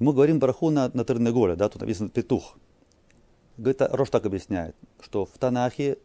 [0.00, 2.56] Мы говорим бараху на, на Тернеголе, да, тут написано петух.
[3.58, 5.98] Говорит, Рош так объясняет, что в Танахе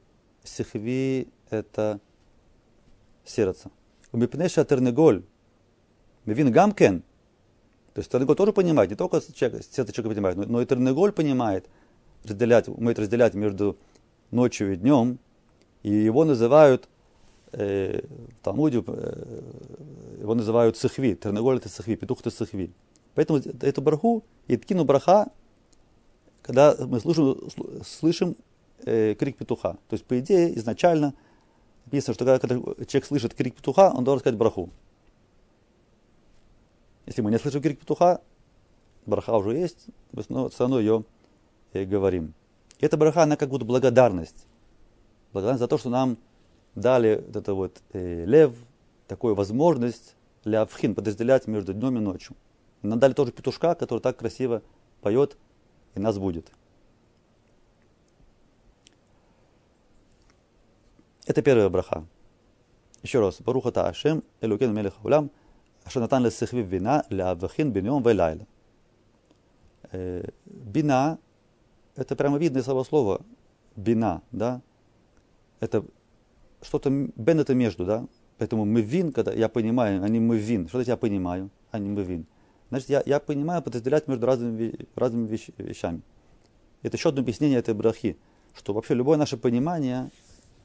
[0.43, 1.99] Сихви это
[3.23, 3.69] сердце.
[4.11, 5.23] У Мипнеша Тернеголь,
[6.25, 7.03] Мивин Гамкен,
[7.93, 11.11] то есть Тернеголь тоже понимает, не только человек, сердце человека понимает, но, но и Тернеголь
[11.11, 11.69] понимает,
[12.23, 13.77] разделять, умеет разделять между
[14.31, 15.19] ночью и днем,
[15.83, 16.89] и его называют
[17.51, 19.41] э, в Талмуде э,
[20.21, 22.73] его называют сахви, тернаголь это сахви, петух это сахви.
[23.13, 25.27] Поэтому эту браху, и ткину браха,
[26.43, 27.49] когда мы слышим,
[27.83, 28.35] слышим
[28.85, 29.77] э, крик петуха.
[29.87, 31.15] То есть, по идее, изначально
[31.85, 34.69] написано, что когда, когда человек слышит крик петуха, он должен сказать браху.
[37.05, 38.21] Если мы не слышим крик петуха,
[39.05, 39.87] браха уже есть,
[40.29, 41.05] но все равно ее
[41.71, 42.33] э, говорим.
[42.79, 44.45] И эта браха, она как будто благодарность.
[45.31, 46.17] Благодарность за то, что нам
[46.75, 48.53] дали вот это вот э, лев,
[49.07, 52.35] такую возможность для авхин подразделять между днем и ночью.
[52.81, 54.61] Нам дали тоже петушка, который так красиво
[55.01, 55.37] поет
[55.95, 56.51] и нас будет.
[61.25, 62.05] Это первая браха.
[63.01, 63.41] Еще раз.
[63.41, 65.31] Барухата Ашем, Элукен Мелех Улам,
[65.85, 68.45] Ашанатан Лесихви Вина, Лявахин Биньон Вайлайла.
[69.91, 71.19] Э, бина,
[71.95, 73.21] это прямо видно из самого слова.
[73.75, 74.61] Бина, да?
[75.59, 75.85] Это
[76.61, 78.05] что-то, бен это между, да?
[78.37, 80.67] Поэтому мы вин, когда я понимаю, а не мы вин.
[80.67, 82.25] Что значит я понимаю, а не мы вин?
[82.73, 86.01] Значит, я, я понимаю подразделять между разными, разными вещ, вещами.
[86.81, 88.17] Это еще одно объяснение этой брахи,
[88.55, 90.09] что вообще любое наше понимание,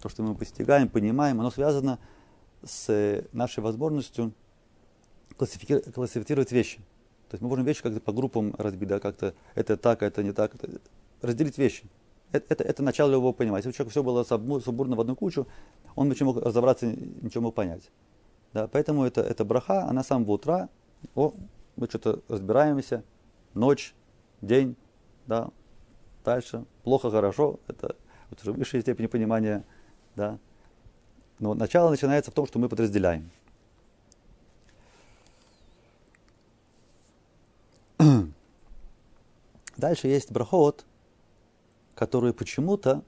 [0.00, 1.98] то, что мы постигаем, понимаем, оно связано
[2.64, 4.32] с нашей возможностью
[5.36, 6.78] классифицировать вещи.
[7.28, 10.32] То есть мы можем вещи как-то по группам разбить, да, как-то это так, это не
[10.32, 10.80] так, это,
[11.20, 11.84] разделить вещи.
[12.32, 13.58] Это, это, это начало любого понимания.
[13.58, 14.24] Если у человека все было
[14.60, 15.46] субурно в одну кучу,
[15.94, 17.90] он ничего мог разобраться, ничего мог понять.
[18.54, 20.70] Да, поэтому это, это браха, она самого утра,
[21.14, 21.34] о,
[21.78, 23.04] мы что-то разбираемся,
[23.54, 23.94] ночь,
[24.40, 24.76] день,
[25.26, 25.48] да,
[26.24, 27.96] дальше, плохо, хорошо, это,
[28.42, 29.64] уже высшая степень понимания,
[30.16, 30.38] да.
[31.38, 33.30] Но начало начинается в том, что мы подразделяем.
[39.76, 40.84] Дальше есть брахот,
[41.94, 43.04] которые почему-то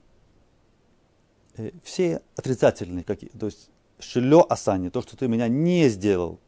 [1.57, 3.69] э, все отрицательные, какие, то есть
[3.99, 6.39] шилё асани, то, что ты меня не сделал,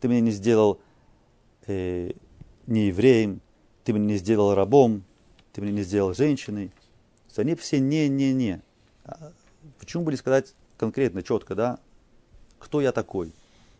[0.00, 0.80] ты меня не сделал
[1.66, 2.12] э,
[2.66, 3.40] не евреем,
[3.84, 5.04] ты меня не сделал рабом,
[5.52, 6.68] ты меня не сделал женщиной.
[6.68, 8.62] То есть они все не-не-не.
[9.04, 9.32] А
[9.78, 11.78] почему бы не сказать конкретно, четко, да,
[12.58, 13.32] кто я такой?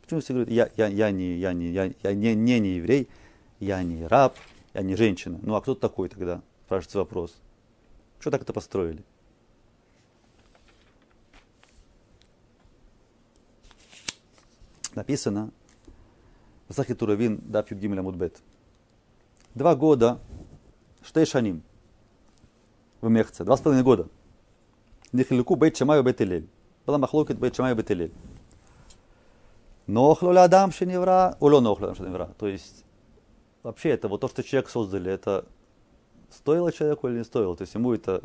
[0.02, 3.08] Почему все говорят, я, я, я, не, я, не, я, я не, не, не еврей,
[3.60, 4.36] я не раб,
[4.74, 5.38] я не женщина.
[5.42, 6.42] Ну а кто такой тогда?
[6.66, 7.36] Спрашивается вопрос.
[8.18, 9.04] Что так это построили?
[14.94, 15.50] Написано
[16.72, 18.40] Масахи Туравин, Даф Юдгимель Амудбет.
[19.54, 20.18] Два года,
[21.02, 21.62] штей шаним,
[23.02, 24.08] в Мехце, два с половиной года.
[25.12, 26.48] Нихилюку бейт шамаю бейт илель.
[26.86, 28.14] Была махлокет бейт шамаю бейт илель.
[29.86, 32.30] Нохлу адам шеневра, уло нохлу адам шеневра.
[32.38, 32.86] То есть,
[33.62, 35.44] вообще это вот то, что человек создали, это
[36.30, 37.54] стоило человеку или не стоило.
[37.54, 38.22] То есть ему это,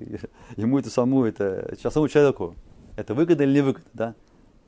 [0.56, 2.54] ему это саму, это самому человеку,
[2.96, 4.14] это выгодно или не выгодно, да?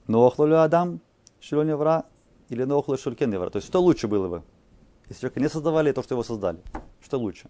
[0.08, 1.00] Нохлу адам
[1.40, 2.04] шеневра,
[2.48, 3.50] или Нохла Шулькен Евра.
[3.50, 4.42] То есть что лучше было бы?
[5.08, 6.60] Если человека не создавали, то, что его создали.
[7.00, 7.48] Что лучше?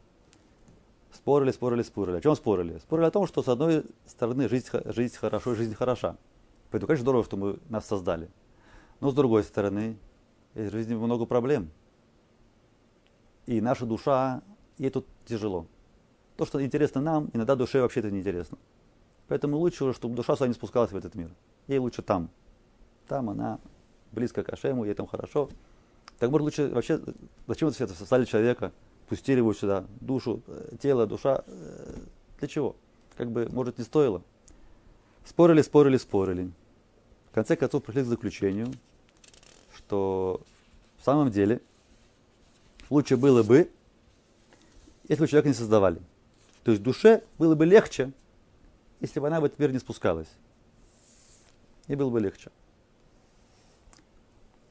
[1.12, 2.16] Спорили, спорили, спорили.
[2.16, 2.78] О чем спорили?
[2.78, 6.16] Спорили о том, что с одной стороны жизнь, жизнь хорошо, жизнь хороша.
[6.70, 8.28] Поэтому, конечно, здорово, что мы нас создали.
[9.00, 9.96] Но с другой стороны,
[10.54, 11.70] в жизни много проблем.
[13.46, 14.42] И наша душа,
[14.78, 15.66] ей тут тяжело.
[16.36, 18.58] То, что интересно нам, иногда душе вообще это неинтересно.
[19.28, 21.30] Поэтому лучше, чтобы душа сюда не спускалась в этот мир.
[21.68, 22.28] Ей лучше там.
[23.06, 23.60] Там она
[24.14, 25.50] близко к Ашему, ей там хорошо.
[26.18, 27.00] Так может лучше вообще,
[27.46, 28.72] зачем это все это создали человека,
[29.08, 31.94] пустили его сюда, душу, э, тело, душа, э,
[32.38, 32.76] для чего?
[33.16, 34.22] Как бы, может, не стоило.
[35.24, 36.50] Спорили, спорили, спорили.
[37.30, 38.68] В конце концов пришли к заключению,
[39.74, 40.40] что
[40.98, 41.60] в самом деле
[42.90, 43.70] лучше было бы,
[45.08, 46.00] если бы человека не создавали.
[46.62, 48.12] То есть душе было бы легче,
[49.00, 50.28] если бы она в этот мир не спускалась.
[51.88, 52.50] И было бы легче.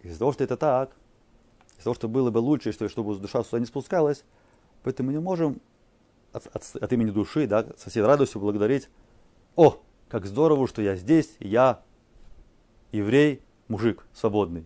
[0.04, 0.96] Из-за того, что это так,
[1.74, 4.24] из-за того, что было бы лучше, что, чтобы душа сюда не спускалась,
[4.84, 5.62] поэтому мы не можем
[6.34, 8.90] от, от, от имени души, да, со всей радостью благодарить,
[9.56, 9.80] о,
[10.10, 11.82] как здорово, что я здесь, я
[12.92, 14.66] еврей, мужик, свободный.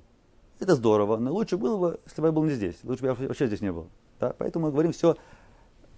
[0.59, 3.13] Это здорово, но лучше было бы, если бы я был не здесь, лучше бы я
[3.13, 3.89] вообще здесь не был.
[4.19, 4.33] Да?
[4.38, 5.15] Поэтому мы говорим все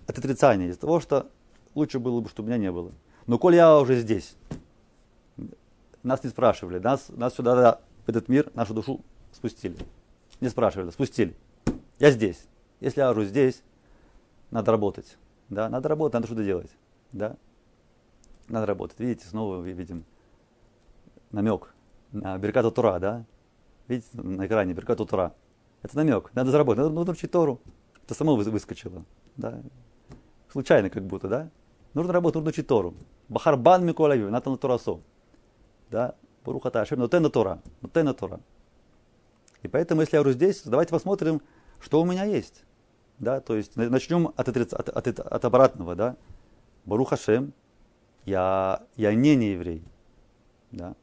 [0.06, 1.30] от отрицания, из того, что
[1.76, 2.92] лучше было бы, чтобы меня не было.
[3.26, 4.36] Но коль я уже здесь,
[6.04, 9.02] нас не спрашивали, нас, нас сюда, в этот мир, нашу душу
[9.32, 9.78] спустили.
[10.42, 11.36] Не спрашивали, спустили.
[12.00, 12.48] Я здесь.
[12.80, 13.62] Если я уже здесь,
[14.52, 15.18] надо работать.
[15.50, 16.72] Да, надо работать, надо что-то делать.
[17.12, 17.36] Да,
[18.48, 19.00] надо работать.
[19.00, 20.06] Видите, снова видим
[21.32, 21.74] намек
[22.12, 23.26] на Беркату Тура, да?
[23.88, 25.34] Видите, на экране Беркату Тура.
[25.82, 26.32] Это намек.
[26.34, 27.60] Надо заработать, надо, нужно учить Тору.
[28.04, 29.06] Это само выскочило.
[29.38, 29.62] Да?
[30.52, 31.50] Случайно как будто, да?
[31.94, 32.94] Нужно работать, нужно учить Тору.
[33.30, 35.00] Бахарбан Миколави, Натан Турасо.
[35.90, 36.16] Да?
[36.44, 37.62] Барухата Ашем, но на Тора.
[37.82, 38.40] на Тора.
[39.64, 41.42] И поэтому, если я говорю здесь, давайте посмотрим,
[41.80, 42.64] что у меня есть.
[43.20, 45.96] Да, то есть начнем от, от, от, от обратного.
[45.96, 46.16] Да.
[46.86, 47.54] Барух Хашем,
[48.26, 49.84] я, я не не еврей.
[50.72, 50.96] Да.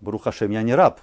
[0.00, 1.00] Барух Хашем, я не раб.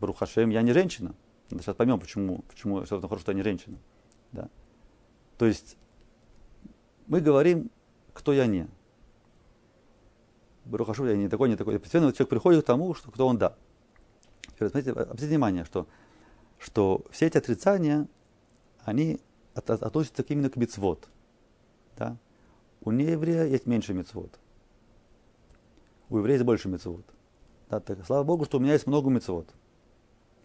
[0.00, 1.14] Барух Хашем, я не женщина.
[1.50, 3.76] Сейчас поймем, почему, почему что хорошо, что я не женщина.
[4.32, 4.48] Да.
[5.38, 5.76] То есть
[7.06, 7.70] мы говорим,
[8.12, 8.68] кто я не.
[10.64, 11.78] Барухашу я не такой, не такой.
[11.78, 13.54] Постепенно человек приходит к тому, что кто он да.
[14.56, 15.86] Смотрите, обратите внимание, что,
[16.58, 18.08] что все эти отрицания,
[18.84, 19.20] они
[19.54, 21.08] от, от, относятся именно к мицвод.
[21.96, 22.16] Да?
[22.82, 24.38] У нееврея есть меньше мицвод.
[26.10, 27.04] У еврея есть больше мицвод.
[27.70, 29.48] Да, так, слава Богу, что у меня есть много мецвод.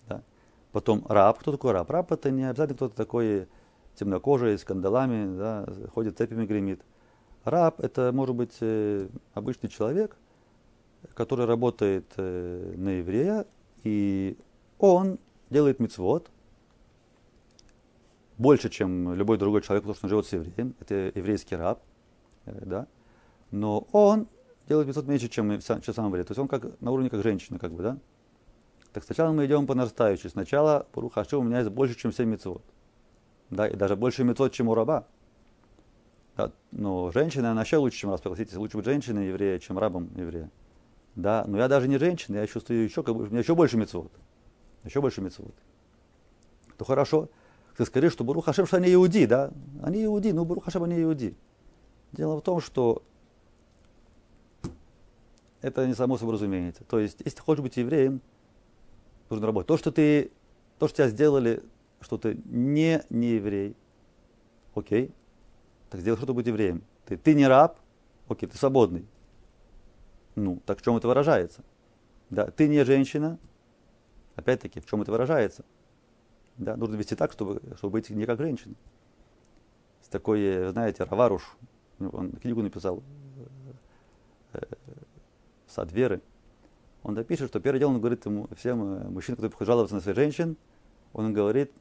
[0.07, 0.23] Да.
[0.71, 1.39] Потом раб.
[1.39, 1.89] Кто такой раб?
[1.89, 3.47] Раб это не обязательно кто-то такой
[3.95, 6.81] темнокожий, с кандалами, да, ходит цепями, гремит.
[7.43, 10.15] Раб это может быть э, обычный человек,
[11.13, 13.45] который работает э, на еврея,
[13.83, 14.37] и
[14.77, 15.19] он
[15.49, 16.29] делает мецвод
[18.37, 20.75] больше, чем любой другой человек, потому что он живет с евреем.
[20.79, 21.81] Это еврейский раб.
[22.45, 22.87] Э, да?
[23.51, 24.27] Но он
[24.67, 26.23] делает мецвод меньше, чем, чем сам еврей.
[26.23, 27.97] То есть он как, на уровне как женщина, как бы, да?
[28.93, 30.29] Так сначала мы идем по нарастающей.
[30.29, 32.63] Сначала, Пурухаши, у меня есть больше, чем 7 мецвод.
[33.49, 35.05] Да, и даже больше мецвод, чем у раба.
[36.37, 38.21] Да, но женщина, она еще лучше, чем раб.
[38.21, 40.49] Согласитесь, лучше быть женщиной еврея, чем рабом еврея.
[41.21, 43.77] Да, но я даже не женщина, я чувствую еще, как бы, у меня еще больше
[43.77, 44.11] мецвод.
[44.83, 45.53] Еще больше мецвод.
[46.77, 47.29] То хорошо,
[47.75, 49.51] ты скажи, что Барух Хашем, что они иуди, да?
[49.83, 51.35] Они иуди, но Барух Хашем, они иуди.
[52.13, 53.03] Дело в том, что
[55.61, 56.83] это не само собой разумеется.
[56.85, 58.21] То есть, если ты хочешь быть евреем,
[59.29, 59.67] нужно работать.
[59.67, 60.31] То, что ты,
[60.77, 61.63] то, что тебя сделали,
[61.99, 63.75] что ты не, не еврей,
[64.73, 65.11] окей,
[65.89, 66.81] так сделай, что ты будь евреем.
[67.05, 67.77] Ты, ты не раб,
[68.29, 69.05] окей, ты свободный.
[70.35, 71.63] Ну, так в чем это выражается?
[72.29, 73.37] Да, ты не женщина,
[74.35, 75.65] опять-таки, в чем это выражается?
[76.57, 78.75] Да, нужно вести так, чтобы, чтобы быть не как женщина.
[80.01, 81.57] С такой, знаете, Раваруш,
[81.99, 83.03] он книгу написал
[84.53, 84.61] э,
[85.67, 86.21] «Сад веры».
[87.03, 90.01] Он напишет, что первое дело, он говорит ему, всем э, мужчинам, которые приходят жаловаться на
[90.01, 90.57] своих женщин,
[91.13, 91.71] он говорит,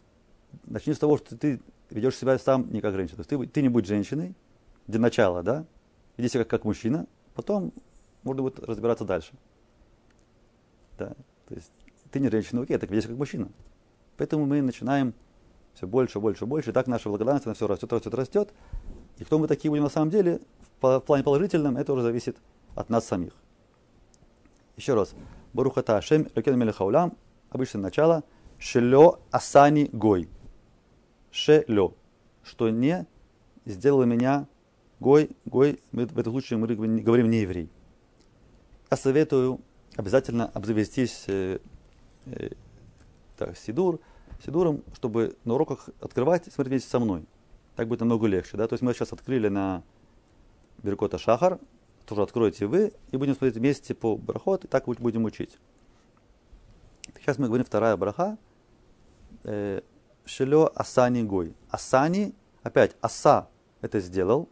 [0.65, 3.17] начни с того, что ты ведешь себя сам не как женщина.
[3.17, 4.35] То есть ты, ты не будь женщиной,
[4.87, 5.65] для начала, да,
[6.17, 7.73] веди себя как, как мужчина, потом
[8.23, 9.33] можно будет разбираться дальше.
[10.99, 11.15] Да,
[11.49, 11.73] то есть
[12.11, 13.49] ты не женщина, окей, так веди себя как мужчина.
[14.17, 15.15] Поэтому мы начинаем
[15.75, 18.55] все больше, больше, больше, и так наша благодарность, она все растет, растет, растет.
[19.19, 20.41] И кто мы такие будем на самом деле,
[20.81, 22.37] в, плане положительном, это уже зависит
[22.75, 23.33] от нас самих.
[24.77, 25.15] Еще раз.
[25.53, 27.17] Барухата Ашем, Ракен Мелехаулям,
[27.51, 28.25] обычное начало,
[28.59, 30.29] Шелё Асани Гой.
[31.31, 31.95] Шелё.
[32.43, 33.07] Что не
[33.65, 34.47] сделало меня
[35.01, 37.71] Гой, Гой, мы, в этом случае мы говорим не еврей.
[38.91, 39.61] Я советую
[39.97, 41.59] обязательно обзавестись э,
[42.25, 42.51] э,
[43.37, 44.01] так, сидур,
[44.43, 47.27] сидуром, чтобы на уроках открывать смотреть вместе со мной.
[47.77, 48.57] Так будет намного легче.
[48.57, 48.67] Да?
[48.67, 49.83] То есть мы сейчас открыли на
[50.83, 51.59] Беркота Шахар,
[52.07, 55.59] тоже откроете вы, и будем смотреть вместе по брахот, и так будем учить.
[57.21, 58.39] Сейчас мы говорим вторая браха.
[59.45, 59.83] Э,
[60.25, 61.55] Шелё Асани Гой.
[61.69, 63.49] Асани, опять, Аса
[63.83, 64.49] это сделал.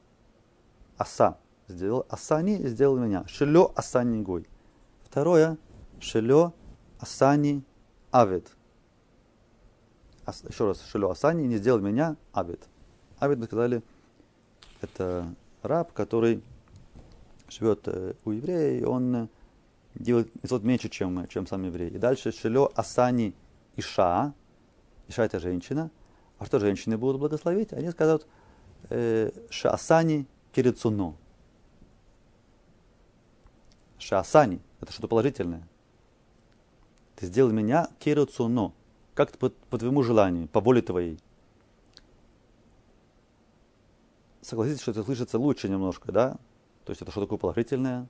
[0.99, 1.39] Аса
[1.69, 2.07] сделал.
[2.09, 3.25] Асани сделал меня.
[3.27, 4.47] Шелё Асани Гой.
[5.05, 5.59] Второе.
[6.01, 6.53] Шелё
[6.99, 7.63] Асани
[8.11, 8.51] Авид.
[10.27, 12.61] Еще раз, Шелё Асани не сделал меня Авид.
[13.19, 13.83] Авид, мы сказали,
[14.81, 16.43] это раб, который
[17.49, 19.29] живет э, у еврея, и он э,
[19.95, 21.91] делает мецвод меньше, чем, чем сам еврей.
[21.91, 23.35] И дальше Шелё Асани
[23.77, 24.35] Иша.
[25.09, 25.91] Иша это женщина.
[26.39, 27.73] А что женщины будут благословить?
[27.73, 28.27] Они скажут
[28.91, 31.15] э, Шаасани Кирицуно.
[33.99, 35.67] Шаасани– это что-то положительное.
[37.17, 38.73] Ты сделал меня Кирицуно.
[39.15, 41.19] Как-то по, по твоему желанию, по воле твоей.
[44.43, 46.37] Согласитесь, что это слышится лучше немножко, да?
[46.85, 48.07] То есть это что такое положительное?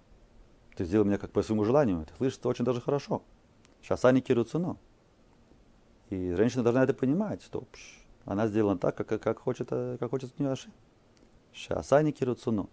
[0.76, 2.01] Ты сделал меня как по своему желанию.
[2.03, 3.22] Это слышится очень даже хорошо.
[4.03, 4.76] Они кируцуно.
[6.11, 7.64] И женщина должна это понимать, что
[8.24, 10.70] она сделана так, как, как, хочет, э, как хочет от нее Аши.
[11.53, 12.66] Шасани кируцуно.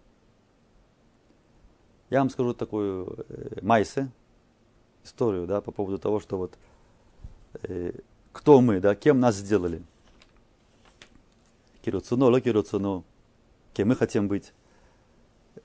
[2.10, 4.10] Я вам скажу такую э, майсе,
[5.04, 6.58] историю, да, по поводу того, что вот
[7.62, 7.92] э,
[8.32, 9.82] кто мы, да, кем нас сделали.
[11.82, 13.04] Кируцуно, ло кируцуно,
[13.72, 14.52] кем мы хотим быть.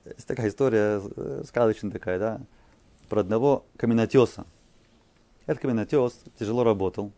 [0.04, 2.40] Есть такая история, э, сказочная такая, да,
[3.08, 4.46] про одного каменотеса.
[5.46, 7.12] Этот каменотес тяжело работал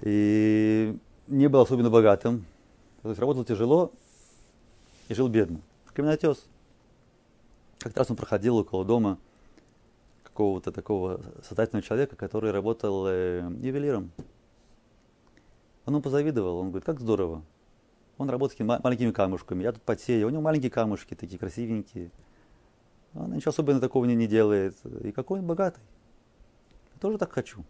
[0.00, 0.96] и
[1.26, 2.46] не был особенно богатым.
[3.02, 3.92] То есть работал тяжело
[5.08, 5.60] и жил бедно.
[5.92, 6.46] Каменотес.
[7.84, 9.18] Как-то раз он проходил около дома
[10.22, 14.10] какого-то такого создательного человека, который работал э, ювелиром.
[15.84, 17.42] Он ему позавидовал, он говорит, как здорово,
[18.16, 19.64] он работает маленькими камушками.
[19.64, 20.28] Я тут потею.
[20.28, 22.10] У него маленькие камушки такие красивенькие.
[23.12, 24.74] Он ничего особенного такого не, не делает.
[25.02, 25.82] И какой он богатый.
[26.94, 27.66] Я тоже так хочу.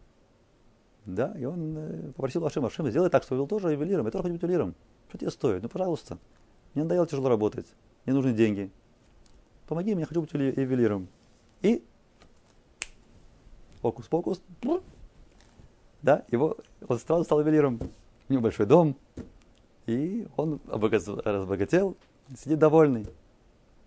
[1.06, 4.06] Да, и он э, попросил Ашема, Ашема, сделай так, что я был тоже ювелиром.
[4.06, 4.76] Я тоже хочу быть ювелиром.
[5.08, 5.64] Что тебе стоит?
[5.64, 6.18] Ну, пожалуйста.
[6.74, 7.66] Мне надоело тяжело работать.
[8.06, 8.70] Мне нужны деньги.
[9.66, 11.08] Помоги мне, я хочу быть ювелиром.
[11.62, 11.82] И
[13.80, 14.42] фокус-фокус.
[16.02, 16.56] Да, его,
[16.86, 17.80] он сразу стал ювелиром.
[18.28, 18.96] У него большой дом,
[19.86, 21.96] и он разбогател,
[22.36, 23.06] сидит довольный.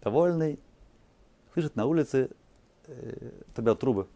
[0.01, 0.59] Довольный.
[1.53, 2.29] Слышит на улице
[2.87, 4.07] э, трубят трубы.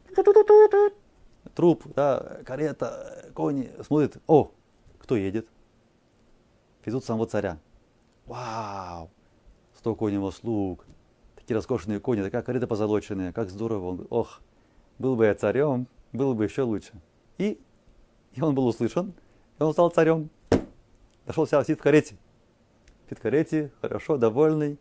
[1.55, 4.51] Труп, да, карета, кони, смотрит, о,
[4.99, 5.47] кто едет?
[6.85, 7.57] Везут самого царя.
[8.27, 9.09] Вау,
[9.75, 10.85] столько у него слуг,
[11.51, 13.87] такие роскошные кони, такая карета позолоченная, как здорово.
[13.87, 14.39] Он, ох,
[14.99, 16.93] был бы я царем, было бы еще лучше.
[17.37, 17.59] И,
[18.33, 19.13] и он был услышан,
[19.59, 20.29] и он стал царем.
[21.25, 22.15] Дошел себя, сидит в карете.
[23.03, 24.79] Сидит в карете, хорошо, довольный,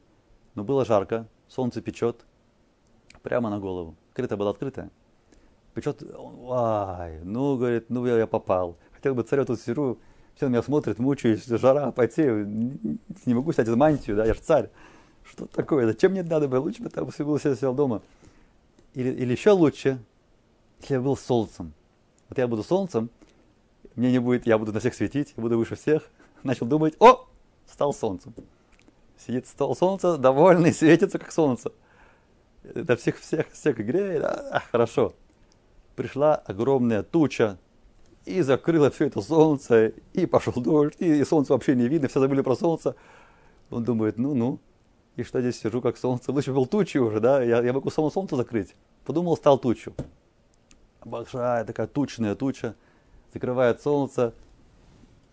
[0.54, 2.24] но было жарко, солнце печет,
[3.22, 3.96] прямо на голову.
[4.12, 4.90] Карета была открытая.
[5.74, 6.04] Печет,
[6.50, 8.76] ай, ну, говорит, ну я, я попал.
[8.92, 9.98] Хотел бы царя тут сижу,
[10.36, 12.46] все на меня смотрит, мучаюсь, жара, потею,
[13.26, 14.70] не могу снять мантию, да, я же царь.
[15.24, 15.86] Что такое?
[15.86, 16.60] Зачем мне надо было?
[16.60, 18.02] Лучше бы там был сидел дома.
[18.94, 20.00] Или, или еще лучше,
[20.80, 21.72] если я был солнцем.
[22.28, 23.10] Вот я буду солнцем,
[23.94, 26.08] мне не будет, я буду на всех светить, буду выше всех.
[26.42, 27.26] Начал думать, о,
[27.70, 28.34] стал солнцем.
[29.18, 31.72] Сидит стол солнца, довольный, светится как солнце.
[32.62, 35.14] Да всех, всех, всех греет, а, хорошо.
[35.96, 37.58] Пришла огромная туча,
[38.24, 42.20] и закрыла все это солнце, и пошел дождь, и, и солнце вообще не видно, все
[42.20, 42.94] забыли про солнце.
[43.70, 44.58] Он думает, ну-ну,
[45.20, 46.32] и что здесь сижу как солнце?
[46.32, 48.74] Лучше был тучи уже, да, я, я могу само солнце закрыть.
[49.04, 49.94] Подумал, стал тучу.
[51.04, 52.74] Большая такая тучная туча,
[53.32, 54.34] закрывает солнце,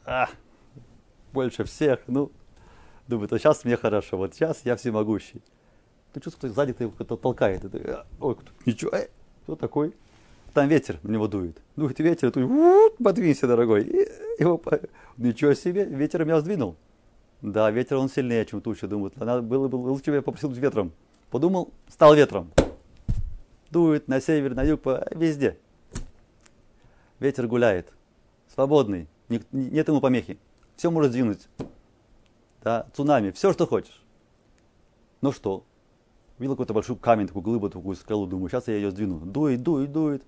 [0.05, 0.29] а,
[1.33, 2.31] больше всех, ну,
[3.07, 5.41] думает, вот сейчас мне хорошо, вот сейчас я всемогущий.
[6.13, 9.09] Ты чувствуешь, сзади кто-то толкает, и ты, ой, кто, ничего, э,
[9.43, 9.93] кто такой?
[10.57, 11.61] там ветер на него дует.
[11.75, 13.83] Дует ветер, тут подвинься, дорогой.
[13.83, 14.07] И
[14.39, 14.59] его,
[15.17, 16.75] ничего себе, ветер меня сдвинул.
[17.41, 19.15] Да, ветер он сильнее, чем туча, думает.
[19.17, 20.91] Надо было бы лучше я попросил быть ветром.
[21.29, 22.51] Подумал, стал ветром.
[23.69, 25.57] Дует на север, на юг, по, везде.
[27.19, 27.93] Ветер гуляет.
[28.53, 29.07] Свободный.
[29.51, 30.39] нет ему помехи.
[30.75, 31.47] Все может сдвинуть.
[32.63, 34.03] Да, цунами, все, что хочешь.
[35.21, 35.63] Ну что,
[36.37, 39.19] видел какой-то большой камень, такую глыбу, такую скалу, думаю, сейчас я ее сдвину.
[39.19, 40.23] Дует, дует, дует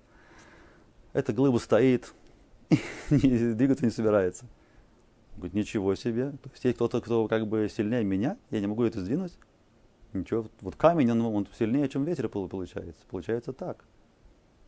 [1.12, 2.12] эта глыба стоит,
[3.10, 4.46] двигаться не собирается.
[5.40, 6.32] Говорит, ничего себе.
[6.32, 9.32] То есть есть кто-то, кто как бы сильнее меня, я не могу это сдвинуть.
[10.12, 13.02] Ничего, вот камень, он, он сильнее, чем ветер получается.
[13.08, 13.84] Получается так.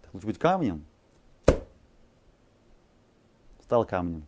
[0.03, 0.85] так лучше быть камнем.
[3.62, 4.25] Стал камнем.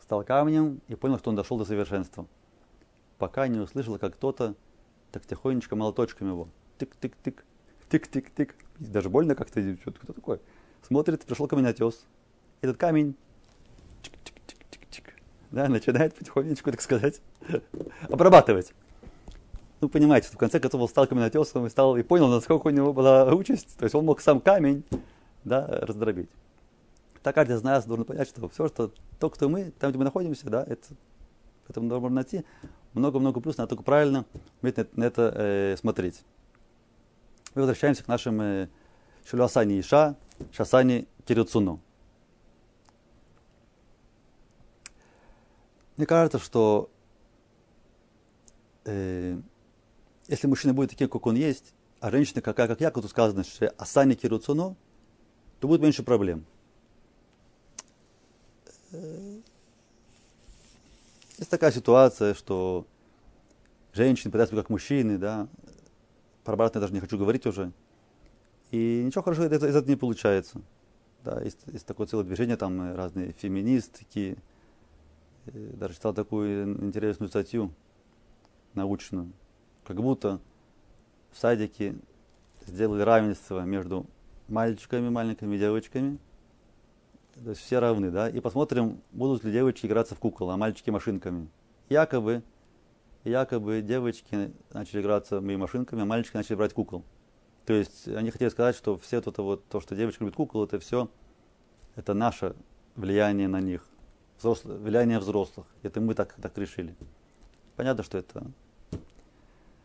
[0.00, 2.26] Стал камнем и понял, что он дошел до совершенства.
[3.18, 4.54] Пока не услышал, как кто-то
[5.10, 6.48] так тихонечко молоточками его.
[6.78, 7.42] Тык-тык-тык,
[7.88, 8.54] тык-тык-тык.
[8.78, 10.40] Даже больно как-то, кто такой
[10.82, 12.06] смотрит, пришел каменотес.
[12.60, 13.16] Этот камень
[15.52, 17.20] да, начинает потихонечку, так сказать,
[18.08, 18.72] обрабатывать.
[19.80, 22.70] Ну, понимаете, что в конце концов он стал каменотесом и, стал, и понял, насколько у
[22.70, 23.76] него была участь.
[23.76, 24.84] То есть он мог сам камень
[25.44, 26.30] да, раздробить.
[27.22, 30.04] Так каждый из нас должен понять, что все, что то, кто мы, там, где мы
[30.04, 30.86] находимся, да, это,
[31.68, 32.44] это можно найти
[32.94, 34.24] много-много плюс, надо только правильно
[34.60, 36.22] уметь на, на это э, смотреть.
[37.54, 38.68] Мы возвращаемся к нашим э,
[39.24, 40.16] Шилюасани Иша,
[40.52, 41.80] Шасани Кирюцуну.
[46.02, 46.90] Мне кажется, что
[48.84, 49.38] э,
[50.26, 53.44] если мужчина будет таким, как он есть, а женщина какая, как я, как тут сказано,
[53.44, 54.76] что Асани Кирюцуну,
[55.60, 56.44] то будет меньше проблем.
[58.90, 59.38] Э,
[61.38, 62.84] есть такая ситуация, что
[63.92, 65.46] женщины пытаются быть как мужчины, да,
[66.42, 67.70] про обратно я даже не хочу говорить уже–
[68.72, 70.62] и ничего хорошего из этого не получается.
[71.22, 74.36] Да, есть, есть такое целое движение, там разные феминистки.
[75.46, 77.72] Э, даже читал такую интересную статью
[78.74, 79.32] научную.
[79.84, 80.40] Как будто
[81.32, 81.96] в садике
[82.66, 84.06] сделали равенство между
[84.48, 86.18] мальчиками, маленькими девочками.
[87.34, 88.28] То есть все равны, да?
[88.28, 91.48] И посмотрим, будут ли девочки играться в кукол, а мальчики машинками.
[91.88, 92.42] Якобы,
[93.24, 97.04] якобы девочки начали играться моими машинками, а мальчики начали брать кукол.
[97.64, 100.78] То есть они хотели сказать, что все это вот, то, что девочка любит кукол, это
[100.78, 101.08] все,
[101.96, 102.54] это наше
[102.96, 103.86] влияние на них,
[104.38, 105.66] взрослое, влияние взрослых.
[105.82, 106.94] Это мы так, так решили.
[107.76, 108.44] Понятно, что это,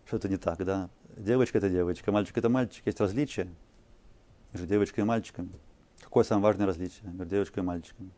[0.06, 0.90] что это не так, да.
[1.16, 2.86] Девочка это девочка, мальчик это мальчик.
[2.86, 3.48] Есть различия
[4.54, 5.52] между девочкой и мальчиком.
[6.02, 8.12] Какое самое важное различие между девочкой и мальчиком?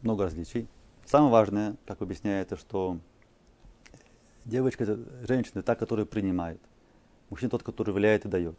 [0.00, 0.68] Много различий.
[1.04, 2.98] Самое важное, как объясняет, это что
[4.44, 6.60] Девочка это женщина, та, которая принимает.
[7.30, 8.56] Мужчина тот, который влияет и дает.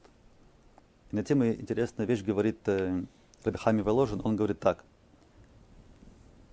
[1.11, 3.03] И на тему интересная вещь говорит э,
[3.45, 4.21] Рабихами Воложин.
[4.23, 4.83] Он говорит так,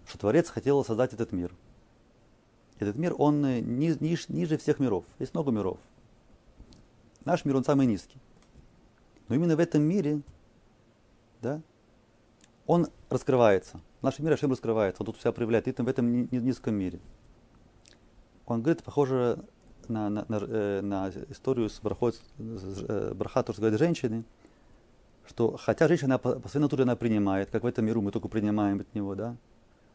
[0.07, 1.55] что Творец хотел создать этот мир.
[2.79, 5.05] Этот мир, он э, низ, ниж, ниже всех миров.
[5.19, 5.79] Есть много миров.
[7.25, 8.19] Наш мир, он самый низкий.
[9.29, 10.23] Но именно в этом мире,
[11.41, 11.61] да,
[12.67, 13.81] он раскрывается.
[14.03, 17.01] Наш мир Ашем раскрывается, он тут себя проявляет, и в этом низком мире.
[18.47, 19.45] Он говорит, похоже,
[19.89, 24.25] на, на, на, э, на историю с брахой, э, браха, то, что говорит женщины,
[25.31, 28.81] что хотя женщина по, своей натуре она принимает, как в этом миру мы только принимаем
[28.81, 29.37] от него, да,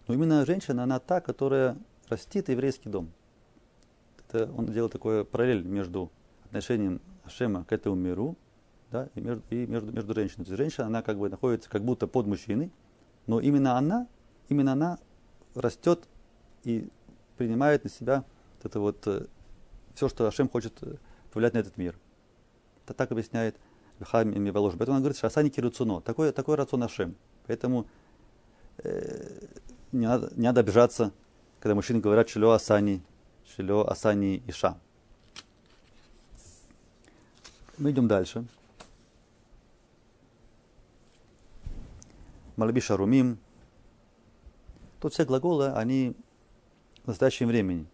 [0.07, 1.77] но именно женщина, она та, которая
[2.07, 3.11] растит еврейский дом.
[4.17, 6.09] Это он делал такое параллель между
[6.45, 8.37] отношением Ашема к этому миру
[8.91, 10.45] да, и, между, и между, между женщиной.
[10.45, 12.71] То есть женщина, она как бы находится как будто под мужчиной,
[13.27, 14.07] но именно она,
[14.47, 14.99] именно она
[15.53, 16.07] растет
[16.63, 16.87] и
[17.35, 18.23] принимает на себя
[18.57, 19.25] вот это вот э,
[19.95, 20.95] все, что Ашем хочет э,
[21.33, 21.99] повлиять на этот мир.
[22.85, 23.57] Это так объясняет.
[23.99, 26.01] Поэтому он говорит, что Асани Кируцуно.
[26.01, 27.15] Такой, такой рацион Ашем.
[27.47, 27.85] Поэтому
[28.79, 29.47] э,
[29.91, 31.11] не, надо, не надо обижаться,
[31.59, 33.01] когда мужчины говорят Шило Асани,
[33.45, 34.77] Шило Асани Иша.
[37.77, 38.45] Мы идем дальше.
[42.55, 43.37] Малабиша Румим.
[45.01, 46.15] Тут все глаголы, они
[47.03, 47.85] в настоящем времени.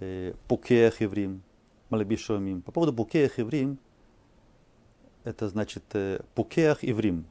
[0.00, 1.42] Э, Пукех еврим,
[1.90, 2.62] Малабиша Румим.
[2.62, 3.78] По поводу Пукех еврим,
[5.24, 7.26] это значит э, Пукех еврим,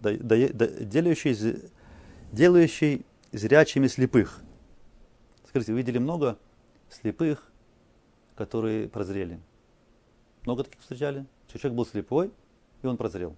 [0.00, 1.70] делающий,
[2.32, 4.40] делающий зрячими слепых.
[5.48, 6.38] Скажите, вы видели много
[6.88, 7.50] слепых,
[8.36, 9.40] которые прозрели?
[10.44, 11.26] Много таких встречали?
[11.46, 12.32] Человек был слепой,
[12.82, 13.36] и он прозрел.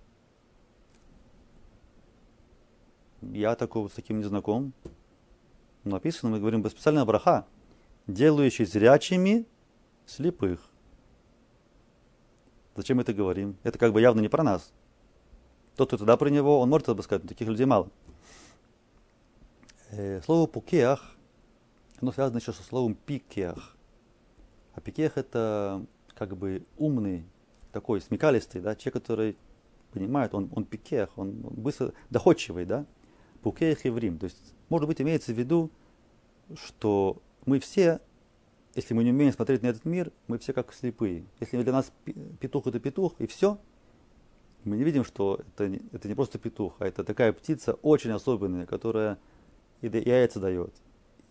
[3.21, 4.73] Я такого с таким не знаком.
[5.83, 7.47] Написано, мы говорим, специально браха,
[8.07, 9.47] делающий зрячими
[10.07, 10.71] слепых.
[12.77, 13.57] Зачем мы это говорим?
[13.63, 14.73] Это как бы явно не про нас.
[15.77, 17.91] Тот, кто тогда про него, он может это сказать, но таких людей мало.
[19.91, 21.15] Э, слово пукеах,
[22.01, 23.77] оно связано еще со словом пикеах.
[24.75, 27.25] А пикеах это как бы умный,
[27.73, 29.37] такой смекалистый, да, человек, который
[29.93, 32.87] понимает, он, он пикех, он быстро доходчивый, да,
[33.43, 34.19] пукех еврим.
[34.19, 35.71] То есть, может быть, имеется в виду,
[36.55, 38.01] что мы все,
[38.75, 41.25] если мы не умеем смотреть на этот мир, мы все как слепые.
[41.41, 41.93] Если для нас
[42.41, 43.59] петух это петух, и все,
[44.65, 48.67] мы не видим, что это, это не просто петух, а это такая птица очень особенная,
[48.67, 49.19] которая
[49.81, 50.75] и яйца дает.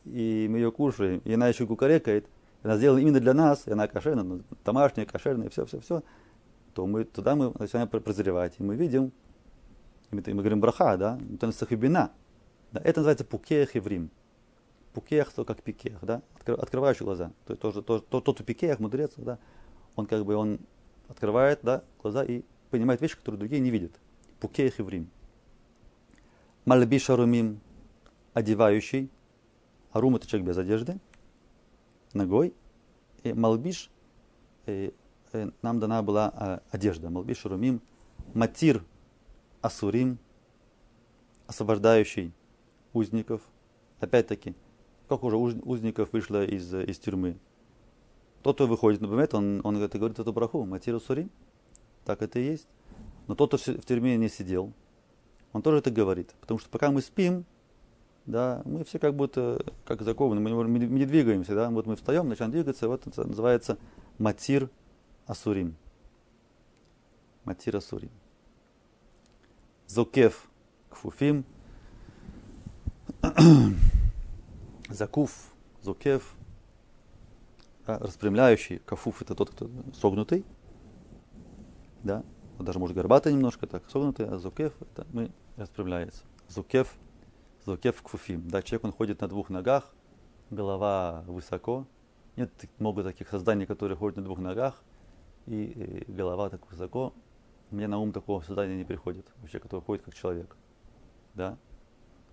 [0.06, 2.28] И мы ее кушаем, и она еще кукарекает,
[2.62, 6.04] она сделана именно для нас, и она кошерная, ну, домашняя, кошерная, все, все, все,
[6.74, 9.12] то мы туда мы начинаем прозревать, и мы видим,
[10.12, 11.20] и мы, и мы говорим браха, да,
[11.52, 12.12] сахибина.
[12.72, 14.10] Да, это называется пукех еврим.
[14.94, 17.32] Пукех, то как пикех, да, открывающий глаза.
[17.46, 19.40] То, то, то, то, тот пикех, мудрец, да,
[19.96, 20.60] он как бы он
[21.08, 23.92] открывает да, глаза и понимает вещи, которые другие не видят.
[24.40, 25.10] Пукех еврим.
[26.66, 27.60] Мальбиша румим,
[28.34, 29.10] одевающий.
[29.92, 31.00] Арум это человек без одежды
[32.14, 32.54] ногой.
[33.24, 33.90] И Малбиш,
[34.66, 34.94] и,
[35.34, 37.10] и нам дана была а, одежда.
[37.10, 37.82] Малбиш Румим,
[38.34, 38.84] Матир
[39.62, 40.20] Асурим,
[41.48, 42.34] освобождающий
[42.92, 43.42] узников.
[44.00, 44.56] Опять-таки,
[45.18, 47.38] как уже узников вышло из, из тюрьмы.
[48.42, 51.30] Тот, кто выходит на Бамет, он, он это говорит эту браху, Матир Асурим.
[52.06, 52.68] Так это и есть.
[53.28, 54.74] Но тот, кто в тюрьме не сидел,
[55.54, 56.36] он тоже это говорит.
[56.42, 57.46] Потому что пока мы спим,
[58.26, 62.28] да, мы все как будто как закованы, мы, мы не двигаемся, да, вот мы встаем,
[62.28, 63.78] начинаем двигаться, вот это называется
[64.18, 64.70] матир
[65.26, 65.76] асурим.
[67.46, 68.12] Матир асурим.
[69.88, 70.50] Зокев
[70.90, 71.46] кфуфим.
[74.94, 76.36] Закуф, зокев,
[77.88, 78.80] да, распрямляющий.
[78.80, 80.46] Кафуф это тот, кто согнутый.
[82.04, 82.24] Да,
[82.60, 86.24] даже может горбатый немножко, так согнутый, а зокев это мы распрямляется.
[86.48, 86.96] Зукев
[87.66, 88.48] Злокев кфуфим.
[88.50, 89.94] Да, человек, он ходит на двух ногах,
[90.50, 91.88] голова высоко.
[92.36, 94.84] Нет много таких созданий, которые ходят на двух ногах,
[95.46, 97.14] и, и голова так высоко.
[97.72, 100.58] Мне на ум такого создания не приходит, вообще, который ходит как человек.
[101.36, 101.58] Да?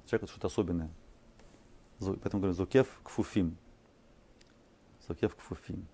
[0.07, 0.91] Человек это что-то особенное.
[2.01, 3.57] Поэтому говорим Зукев кфуфим.
[5.07, 5.87] Зукев кфуфим.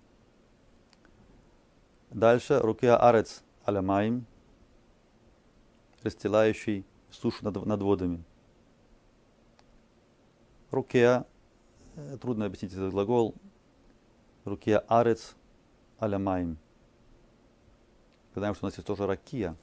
[2.10, 4.24] Дальше рукия арец алямаим,
[6.02, 8.22] расстилающий сушу над, над водами.
[10.70, 11.26] Рукия,
[11.96, 13.34] э, трудно объяснить этот глагол,
[14.44, 15.34] рукия арец
[15.98, 16.58] алямаим.
[18.34, 19.56] Знаем, что у нас есть тоже ракия.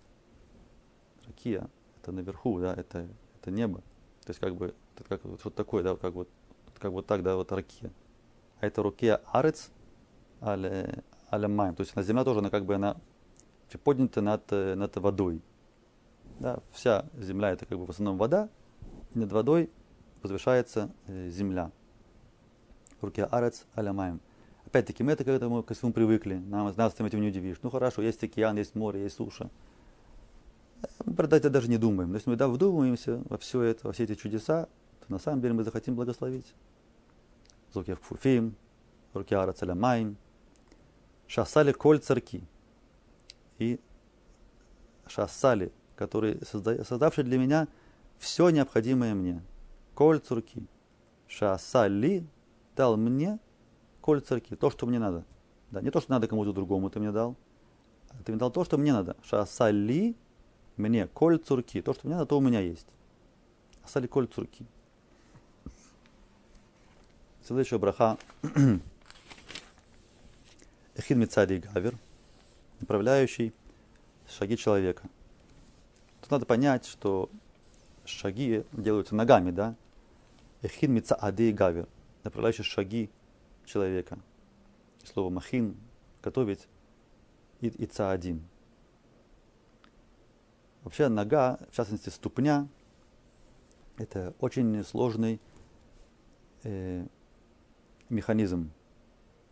[1.25, 1.69] Ракия,
[2.01, 3.07] это наверху, да, это,
[3.39, 3.79] это небо.
[4.25, 4.75] То есть как бы,
[5.07, 6.29] как вот что-то такое, да, как вот,
[6.77, 7.91] как вот так, да, вот ракия.
[8.59, 9.71] А это рукия арец
[10.41, 11.75] алямаим.
[11.75, 12.97] То есть на земля тоже, она как бы, она
[13.83, 15.41] поднята над, над водой.
[16.39, 18.49] Да, вся земля это как бы в основном вода,
[19.13, 19.69] и над водой
[20.21, 21.71] возвышается э, земля.
[23.01, 24.19] Руки арец алямаем.
[24.65, 26.35] Опять-таки, мы это к этому ко всему привыкли.
[26.35, 27.57] Нам, нас этим не удивишь.
[27.61, 29.49] Ну хорошо, есть океан, есть море, есть суша.
[31.05, 32.09] Мы про это даже не думаем.
[32.09, 34.67] Но если мы да, вдумаемся во все это, во все эти чудеса,
[35.09, 36.53] на самом деле мы захотим благословить.
[37.73, 38.55] Зокев Кфуфим,
[39.13, 40.17] Рукиара Целямайн,
[41.27, 42.43] Шасали Коль Царки
[43.57, 43.79] и
[45.07, 47.67] Шасали, который создавший для меня
[48.17, 49.43] все необходимое мне.
[49.95, 50.67] Коль Цурки.
[51.27, 52.27] Шасали
[52.75, 53.39] дал мне
[54.01, 55.25] коль царки, то, что мне надо.
[55.71, 57.35] Да, не то, что надо кому-то другому ты мне дал,
[58.09, 59.15] а ты мне дал то, что мне надо.
[59.23, 60.15] Шасали
[60.77, 62.87] мне коль цурки, то, что мне надо, то у меня есть.
[63.83, 64.65] Асали коль цурки.
[67.45, 68.17] Следующая браха.
[70.95, 71.97] Эхин Мицади Гавер,
[72.79, 73.53] направляющий
[74.29, 75.09] шаги человека.
[76.21, 77.29] Тут надо понять, что
[78.05, 79.75] шаги делаются ногами, да?
[80.61, 81.89] Эхин Мицади Гавер,
[82.23, 83.09] направляющий шаги
[83.65, 84.19] человека.
[85.03, 85.75] Слово махин,
[86.21, 86.69] готовить,
[87.59, 88.47] и, и цаадим.
[90.85, 92.69] Вообще нога, в частности ступня,
[93.97, 95.41] это очень сложный
[96.63, 97.05] э,
[98.13, 98.71] механизм.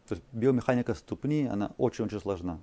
[0.07, 2.59] То есть биомеханика ступни, она очень-очень сложна.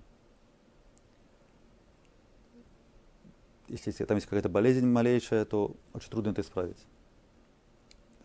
[3.68, 6.78] Если, там есть какая-то болезнь малейшая, то очень трудно это исправить.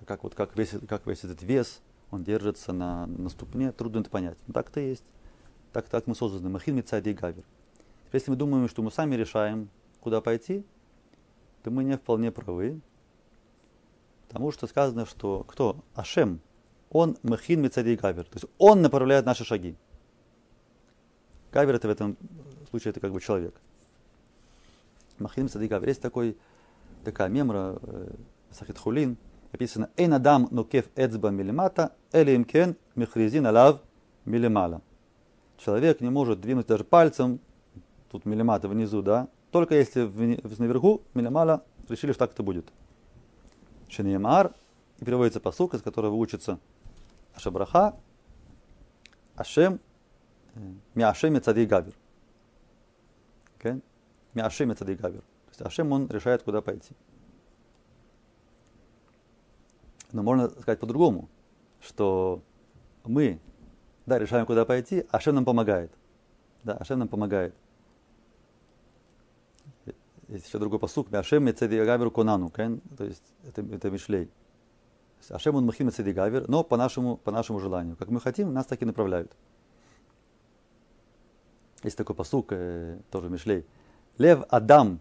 [0.06, 1.82] Как, вот, как, весь, как весь этот вес,
[2.12, 4.38] он держится на, на ступне, трудно это понять.
[4.48, 5.06] Но так-то есть.
[5.72, 6.50] Так, так мы созданы.
[6.50, 7.44] Махин Мицади Гавер.
[8.12, 9.70] Если мы думаем, что мы сами решаем,
[10.00, 10.64] куда пойти,
[11.64, 12.80] то мы не вполне правы.
[14.28, 15.84] Потому что сказано, что кто?
[15.96, 16.42] Ашем.
[16.94, 18.24] Он Махин Мицади и Гавер.
[18.24, 19.76] То есть он направляет наши шаги.
[21.52, 22.18] Гавер это в этом
[22.70, 23.56] случае это как бы человек.
[25.20, 25.88] Махин Мицади и Гавер.
[25.90, 26.38] Есть такой,
[27.04, 28.12] такая мемра, э,
[28.52, 29.18] Сахит Хулин,
[29.52, 33.82] написано «Эйн адам нукев эцба милимата, или имкен михризин алав
[34.26, 34.82] милимала».
[35.58, 37.40] Человек не может двинуть даже пальцем,
[38.12, 40.02] тут милимата внизу, да, только если
[40.60, 42.66] наверху милимала решили, что так это будет.
[43.90, 44.54] Шиньямар,
[45.00, 46.60] и приводится посук, из которого учится
[47.34, 47.96] Ашабраха,
[49.36, 49.80] Ашем,
[50.94, 51.94] Миашем и Цадей Гавир.
[53.60, 53.82] Okay?
[54.34, 55.22] Миашем и Цадей Гавир.
[55.22, 56.94] То есть Ашем, он решает, куда пойти.
[60.12, 61.28] Но можно сказать по-другому,
[61.82, 62.44] что
[63.04, 63.40] мы,
[64.06, 65.92] да, решаем, куда пойти, Ашем нам помогает.
[66.64, 67.56] Да, Ашем нам помогает.
[70.28, 74.30] Есть еще другой посук, Ашем Мецедигавер Конану, то есть это, это Мишлей.
[75.30, 77.96] Ашем он Махим Мецедигавер, но по нашему, по нашему желанию.
[77.96, 79.36] Как мы хотим, нас так и направляют.
[81.84, 83.66] Есть такой посук, э, тоже Мишлей.
[84.18, 85.00] Лев Адам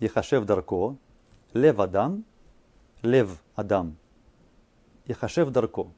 [0.00, 0.96] Ехашев Дарко,
[1.52, 2.24] Лев Адам,
[3.02, 3.96] Лев Адам
[5.06, 5.88] Яхашев Дарко.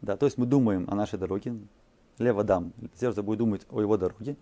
[0.00, 1.56] Да, то есть мы думаем о нашей дороге.
[2.18, 4.36] Лев Адам, сердце будет думать о его дороге.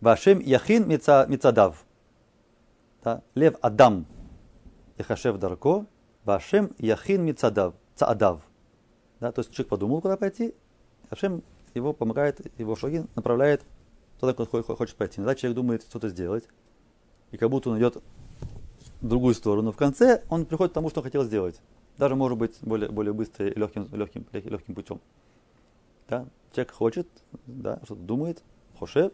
[0.00, 1.84] Вашем Яхин Мицадав.
[3.02, 4.06] Да, Лев Адам
[4.98, 5.86] Яхашев Дарко.
[6.28, 7.74] Вашем Яхин Мицадав.
[7.94, 8.42] Цаадав.
[9.18, 10.54] Да, то есть человек подумал, куда пойти.
[11.08, 11.42] Ашем
[11.72, 13.62] его помогает, его шаги направляет
[14.20, 15.20] туда, куда хочет пойти.
[15.20, 16.46] Иногда человек думает что-то сделать,
[17.30, 17.96] и как будто он идет
[19.00, 19.72] в другую сторону.
[19.72, 21.62] В конце он приходит к тому, что он хотел сделать
[21.96, 25.00] даже может быть более, более быстрым и легким, легким, легким путем.
[26.08, 26.26] Да?
[26.52, 27.08] Человек хочет,
[27.46, 28.42] да, что-то думает,
[28.78, 29.12] хошев,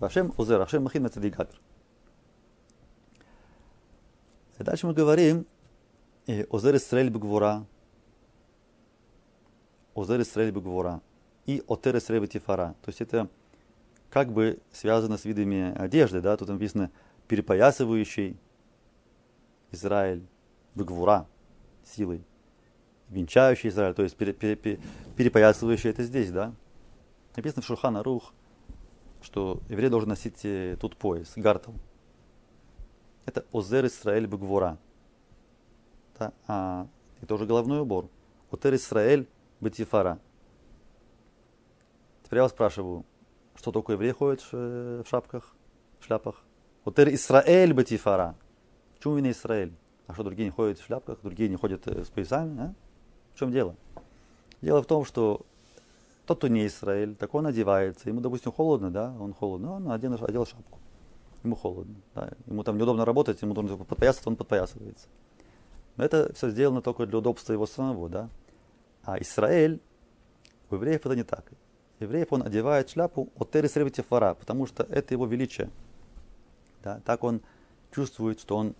[0.00, 1.60] Вашем узер, Ашем махин мецадигатр.
[4.58, 5.46] Дальше мы говорим
[6.26, 7.66] Озер Исраэль Бгвора,
[9.94, 11.02] Озер Исраэль Бгвора
[11.44, 12.74] и Отер Исраэль Бетифара.
[12.82, 13.28] То есть это
[14.10, 16.90] как бы связано с видами одежды, да, тут написано
[17.28, 18.38] перепоясывающий
[19.70, 20.24] Израиль
[20.74, 21.26] Бгвора,
[21.84, 22.24] силой,
[23.10, 24.80] венчающий Израиль, то есть пере, пере, пере,
[25.16, 26.54] перепоясывающий это здесь, да.
[27.36, 28.32] Написано в Шурхана Рух,
[29.20, 31.72] что еврей должен носить э, тут пояс, гартл.
[33.26, 34.78] Это Озер Исраэль Бегвора.
[36.18, 36.32] Да?
[36.46, 36.86] А,
[37.20, 38.08] и тоже головной убор.
[38.50, 39.28] Отер Исраэль
[39.60, 40.18] Бетифара.
[42.22, 43.04] Теперь я вас спрашиваю,
[43.56, 45.54] что такое еврей ходит э, в шапках,
[46.00, 46.42] в шляпах?
[46.84, 48.36] Отер Исраэль Бетифара.
[48.94, 49.74] Почему именно Израиль?
[50.06, 52.60] А что, другие не ходят в шляпках, другие не ходят э, с поясами?
[52.60, 52.74] А?
[53.34, 53.74] В чем дело?
[54.60, 55.44] Дело в том, что
[56.26, 58.08] тот, кто не Израиль, так он одевается.
[58.08, 60.78] Ему, допустим, холодно, да, он холодно, он одел, одел шапку.
[61.42, 62.30] Ему холодно, да.
[62.46, 65.08] Ему там неудобно работать, ему нужно подпоясаться, он подпоясывается.
[65.96, 68.28] Но это все сделано только для удобства его самого, да.
[69.04, 69.80] А Израиль,
[70.70, 71.44] у евреев это не так.
[72.00, 75.70] Евреев он одевает шляпу от тересревити фара, потому что это его величие.
[76.82, 77.40] Да, так он
[77.92, 78.74] чувствует, что он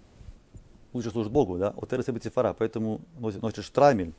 [0.92, 4.14] лучше служит Богу, да, от Эрес Фара, поэтому носит, носит штрамель,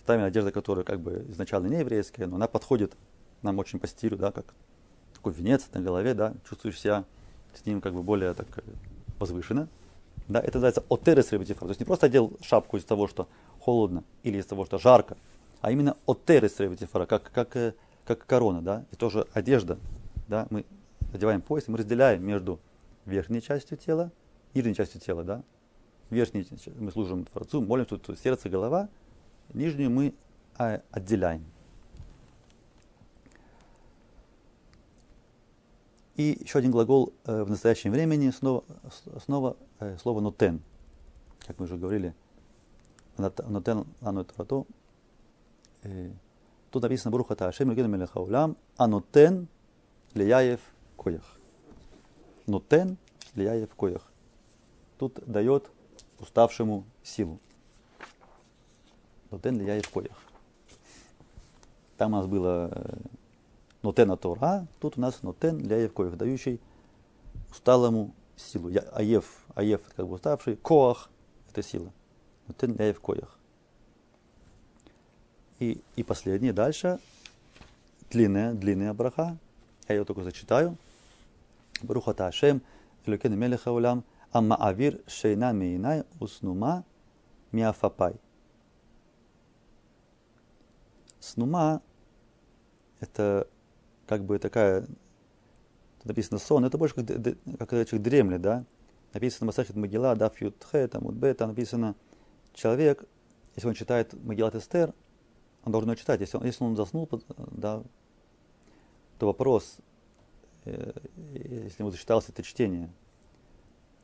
[0.00, 2.96] штрамель одежда, которая как бы изначально не еврейская, но она подходит
[3.42, 4.54] нам очень по стилю, да, как
[5.14, 7.04] такой венец на голове, да, чувствуешь себя
[7.54, 8.62] с ним как бы более так э,
[9.18, 9.68] возвышенно.
[10.28, 11.62] Да, это называется отерес ребетифар.
[11.62, 13.28] То есть не просто одел шапку из того, что
[13.60, 15.16] холодно, или из того, что жарко,
[15.60, 17.74] а именно отер Исраэль Тифара, как, как, э,
[18.04, 19.78] как корона, да, и тоже одежда,
[20.28, 20.64] да, мы
[21.12, 22.60] одеваем пояс, мы разделяем между
[23.06, 24.12] верхней частью тела
[24.52, 25.42] и нижней частью тела, да.
[26.10, 26.46] Верхней
[26.78, 28.88] мы служим Творцу, молимся, тут сердце, голова,
[29.52, 30.14] нижнюю мы
[30.56, 31.44] а, отделяем.
[36.16, 38.64] И еще один глагол э, в настоящем времени, снова,
[39.24, 39.56] снова
[39.98, 40.62] слово «нотен».
[41.46, 42.14] Как мы уже говорили,
[43.16, 44.66] «нотен лану трату».
[45.82, 46.10] Э,
[46.70, 49.48] тут написано «Бруха Таашем Легену Мелеха Улам, а нотен
[50.14, 50.60] лияев
[50.96, 51.38] коях».
[52.46, 52.96] Нотен
[53.34, 54.10] лияев коях.
[54.98, 55.70] Тут дает
[56.18, 57.38] уставшему силу.
[59.30, 60.18] Нотен лияев коях.
[61.98, 62.96] Там у нас было э,
[63.82, 66.60] нотена Тора, тут у нас нотен для Евкоев, дающий
[67.50, 68.68] усталому силу.
[68.68, 69.24] Я, аев,
[69.54, 71.10] аев как бы уставший, коах
[71.50, 71.92] это сила.
[72.46, 73.38] Нотен для Евкоях.
[75.58, 76.98] И, и последнее дальше,
[78.10, 79.36] длинная, длинная браха,
[79.88, 80.76] я ее только зачитаю.
[81.82, 82.62] Бруха Ташем,
[83.06, 86.84] Элюкен Мелеха Улам, Амма Авир Шейна Мейнай Уснума
[87.52, 88.14] Миафапай.
[91.20, 91.82] Снума
[93.00, 93.48] это
[94.06, 94.86] как бы такая,
[96.04, 97.08] написано сон, это больше как,
[97.58, 98.64] как человек дремлет, да.
[99.12, 101.94] Написано Масахит Магила, да, Фьютхе, там, Удбе, написано
[102.52, 103.04] человек,
[103.56, 104.92] если он читает Магилат Эстер,
[105.64, 106.20] он должен его читать.
[106.20, 107.08] Если он, если он заснул,
[107.52, 107.82] да,
[109.18, 109.78] то вопрос,
[110.64, 110.92] э,
[111.26, 112.90] если ему зачиталось это чтение,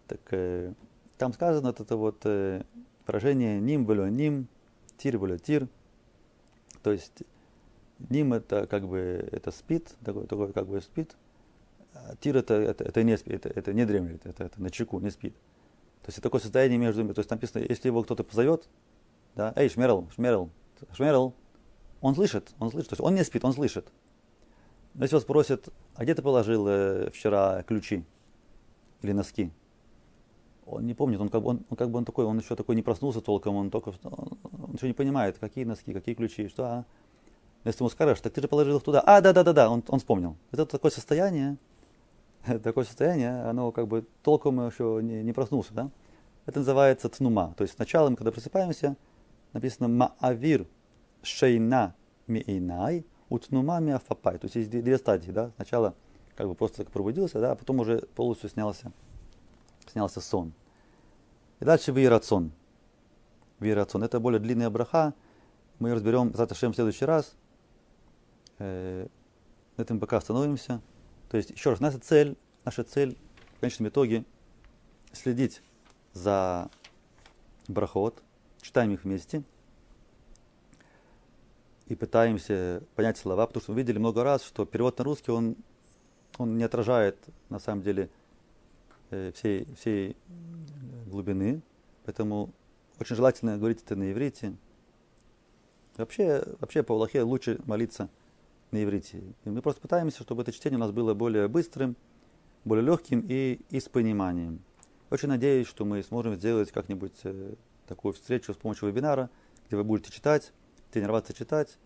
[0.09, 0.73] так э,
[1.19, 2.65] там сказано вот это вот э,
[3.07, 4.49] выражение ним было ним,
[4.97, 5.69] тир было тир,
[6.83, 7.25] то есть
[8.11, 11.17] Ним это как бы это спит, такой, такой как бы спит.
[11.95, 15.11] А тир это, это, это не это, это не дремлет, это, это на чеку, не
[15.11, 15.35] спит.
[16.03, 17.13] То есть это такое состояние между ними.
[17.13, 18.69] То есть там написано, если его кто-то позовет,
[19.37, 20.51] да, эй, Шмерл, Шмерл,
[20.93, 21.35] Шмерл,
[22.01, 23.91] он слышит, он слышит, то есть он не спит, он слышит.
[24.95, 28.05] Но если вас спросят, а где ты положил э, вчера ключи
[29.03, 29.51] или носки?
[30.67, 32.77] Он не помнит, он как бы он, он как бы он такой, он еще такой
[32.77, 36.65] не проснулся толком, он только он, он еще не понимает, какие носки, какие ключи, что,
[36.65, 36.85] а,
[37.65, 39.01] если ему скажешь, так ты же положил их туда.
[39.01, 40.37] А, да, да, да, да, он, он вспомнил.
[40.53, 41.57] Это такое состояние,
[42.63, 45.91] такое состояние, оно как бы толком еще не, не проснулся, да?
[46.47, 47.55] Это называется тнума.
[47.57, 48.97] То есть сначала мы, когда просыпаемся,
[49.53, 50.67] написано маавир
[51.23, 51.95] шейна
[52.27, 54.39] миинай утнума миафапай.
[54.39, 55.53] То есть есть две, стадии, да?
[55.57, 55.95] Сначала
[56.37, 58.93] как бы просто пробудился, да, а потом уже полностью снялся,
[59.91, 60.53] снялся сон.
[61.61, 62.53] И дальше вирацон.
[63.61, 64.03] Вирацон.
[64.03, 65.15] Это более длинная браха.
[65.79, 67.35] Мы ее разберем завтра в следующий раз
[68.59, 69.07] э,
[69.77, 70.83] на этом пока остановимся.
[71.35, 73.19] То есть, еще раз, наша цель, наша цель
[73.57, 74.25] в конечном итоге
[75.11, 75.63] следить
[76.13, 76.71] за
[77.67, 78.23] брахот,
[78.61, 79.43] читаем их вместе
[81.89, 85.57] и пытаемся понять слова, потому что мы видели много раз, что перевод на русский, он,
[86.39, 88.11] он не отражает на самом деле
[89.11, 90.17] э, всей, всей
[91.07, 91.63] глубины,
[92.05, 92.53] поэтому
[93.01, 94.55] очень желательно говорить это на иврите.
[95.97, 98.09] Вообще, вообще по Аллахе лучше молиться–
[98.75, 99.23] на иврите.
[99.45, 101.97] И мы просто пытаемся, чтобы это чтение у нас было более быстрым,
[102.65, 104.61] более легким и, и с пониманием.
[105.11, 107.55] Очень надеюсь, что мы сможем сделать как-нибудь э,
[107.87, 109.31] такую встречу с помощью вебинара,
[109.67, 110.53] где вы будете читать,
[110.91, 111.79] тренироваться читать,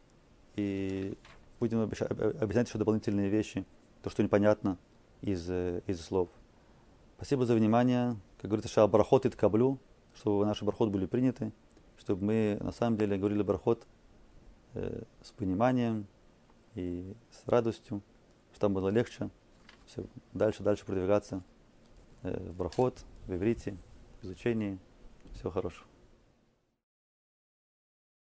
[0.56, 1.18] и
[1.60, 3.66] будем объяснять еще дополнительные вещи,
[4.02, 4.78] то, что непонятно
[5.20, 6.30] из, э, из слов.
[7.16, 8.16] Спасибо за внимание.
[8.40, 9.78] Как говорится, ша барахот и ткаблю,
[10.14, 11.52] чтобы наши барахот были приняты,
[11.98, 13.86] чтобы мы на самом деле говорили барахот
[14.72, 16.06] э, с пониманием,
[16.78, 18.02] и с радостью,
[18.54, 19.30] чтобы было легче
[19.86, 21.42] все дальше, дальше продвигаться
[22.22, 23.76] э, в брахот, в иврите,
[24.20, 24.78] в изучении.
[25.34, 25.87] Всего хорошего.